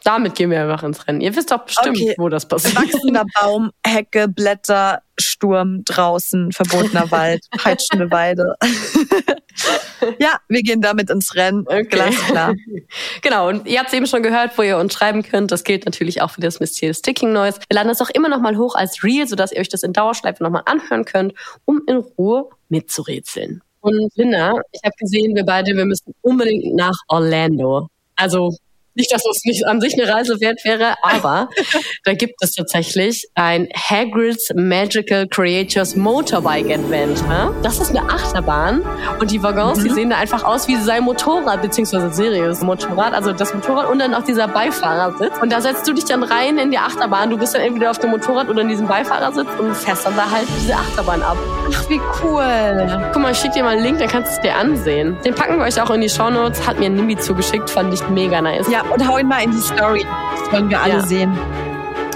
Damit 0.06 0.36
gehen 0.36 0.52
wir 0.52 0.62
einfach 0.62 0.84
ins 0.84 1.04
Rennen. 1.08 1.20
Ihr 1.20 1.34
wisst 1.34 1.50
doch 1.50 1.64
bestimmt, 1.64 1.96
okay. 1.96 2.14
wo 2.16 2.28
das 2.28 2.46
passiert. 2.46 2.76
Wachsender 2.76 3.24
Baum, 3.40 3.72
Hecke, 3.84 4.28
Blätter, 4.28 5.02
Sturm, 5.18 5.82
draußen, 5.82 6.52
verbotener 6.52 7.10
Wald, 7.10 7.44
peitschende 7.58 8.08
Weide. 8.12 8.54
ja, 10.20 10.36
wir 10.46 10.62
gehen 10.62 10.80
damit 10.80 11.10
ins 11.10 11.34
Rennen. 11.34 11.64
Okay. 11.66 11.82
Glasklar. 11.82 12.54
genau, 13.20 13.48
und 13.48 13.66
ihr 13.66 13.80
habt 13.80 13.88
es 13.88 13.94
eben 13.94 14.06
schon 14.06 14.22
gehört, 14.22 14.56
wo 14.56 14.62
ihr 14.62 14.78
uns 14.78 14.94
schreiben 14.94 15.24
könnt. 15.24 15.50
Das 15.50 15.64
gilt 15.64 15.86
natürlich 15.86 16.22
auch 16.22 16.30
für 16.30 16.40
das 16.40 16.60
Mysterious 16.60 16.98
Sticking 16.98 17.32
Noise. 17.32 17.58
Wir 17.68 17.74
laden 17.74 17.88
das 17.88 18.00
auch 18.00 18.10
immer 18.10 18.28
noch 18.28 18.40
mal 18.40 18.56
hoch 18.56 18.76
als 18.76 19.02
Reel, 19.02 19.26
sodass 19.26 19.50
ihr 19.50 19.58
euch 19.58 19.70
das 19.70 19.82
in 19.82 19.92
Dauerschleife 19.92 20.40
noch 20.40 20.50
mal 20.50 20.62
anhören 20.66 21.04
könnt, 21.04 21.34
um 21.64 21.82
in 21.88 21.96
Ruhe 21.96 22.48
mitzurätseln. 22.68 23.60
Und 23.80 24.12
Linda, 24.14 24.52
ich 24.70 24.82
habe 24.84 24.94
gesehen, 25.00 25.34
wir 25.34 25.44
beide, 25.44 25.74
wir 25.74 25.84
müssen 25.84 26.14
unbedingt 26.22 26.76
nach 26.76 26.94
Orlando. 27.08 27.88
Also 28.14 28.54
nicht, 28.96 29.12
dass 29.12 29.24
es 29.26 29.44
nicht 29.44 29.66
an 29.66 29.80
sich 29.80 29.94
eine 29.94 30.12
Reise 30.12 30.40
wert 30.40 30.64
wäre, 30.64 30.94
aber 31.02 31.48
da 32.04 32.14
gibt 32.14 32.34
es 32.40 32.52
tatsächlich 32.52 33.26
ein 33.34 33.68
Hagrid's 33.74 34.50
Magical 34.54 35.26
Creatures 35.28 35.96
Motorbike 35.96 36.70
Adventure. 36.70 37.54
Das 37.62 37.78
ist 37.78 37.90
eine 37.90 38.08
Achterbahn 38.08 38.82
und 39.20 39.30
die 39.30 39.42
Waggons, 39.42 39.78
mhm. 39.78 39.84
die 39.84 39.90
sehen 39.90 40.10
da 40.10 40.16
einfach 40.16 40.44
aus 40.44 40.68
wie 40.68 40.76
sein 40.76 41.04
Motorrad, 41.04 41.62
beziehungsweise 41.62 42.12
Sirius 42.12 42.60
Motorrad, 42.62 43.12
also 43.14 43.32
das 43.32 43.54
Motorrad 43.54 43.90
und 43.90 43.98
dann 43.98 44.14
auch 44.14 44.24
dieser 44.24 44.48
Beifahrersitz. 44.48 45.32
Und 45.40 45.52
da 45.52 45.60
setzt 45.60 45.86
du 45.86 45.92
dich 45.92 46.04
dann 46.04 46.22
rein 46.22 46.58
in 46.58 46.70
die 46.70 46.78
Achterbahn. 46.78 47.30
Du 47.30 47.38
bist 47.38 47.54
dann 47.54 47.62
entweder 47.62 47.90
auf 47.90 47.98
dem 47.98 48.10
Motorrad 48.10 48.48
oder 48.48 48.62
in 48.62 48.68
diesem 48.68 48.86
Beifahrersitz 48.86 49.48
und 49.58 49.74
fährst 49.76 50.06
dann 50.06 50.16
da 50.16 50.30
halt 50.30 50.46
diese 50.60 50.74
Achterbahn 50.74 51.22
ab. 51.22 51.36
Ach, 51.72 51.90
wie 51.90 52.00
cool. 52.22 53.10
Guck 53.12 53.22
mal, 53.22 53.32
ich 53.32 53.38
schick 53.38 53.52
dir 53.52 53.62
mal 53.62 53.76
einen 53.76 53.84
Link, 53.84 53.98
dann 53.98 54.08
kannst 54.08 54.32
du 54.32 54.36
es 54.36 54.40
dir 54.42 54.54
ansehen. 54.54 55.16
Den 55.24 55.34
packen 55.34 55.58
wir 55.58 55.64
euch 55.64 55.80
auch 55.80 55.90
in 55.90 56.00
die 56.00 56.08
Shownotes. 56.08 56.66
Hat 56.66 56.78
mir 56.78 56.88
Nimbi 56.90 57.16
zugeschickt, 57.16 57.68
fand 57.68 57.92
ich 57.92 58.06
mega 58.08 58.40
nice. 58.40 58.68
Ja, 58.70 58.82
und 58.92 59.08
hau 59.08 59.18
ihn 59.18 59.28
mal 59.28 59.42
in 59.42 59.50
die 59.50 59.60
Story. 59.60 60.06
Das 60.40 60.52
wollen 60.52 60.70
wir 60.70 60.80
alle 60.80 60.94
ja. 60.94 61.02
sehen. 61.02 61.38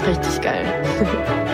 Richtig 0.07 0.41
geil. 0.41 0.65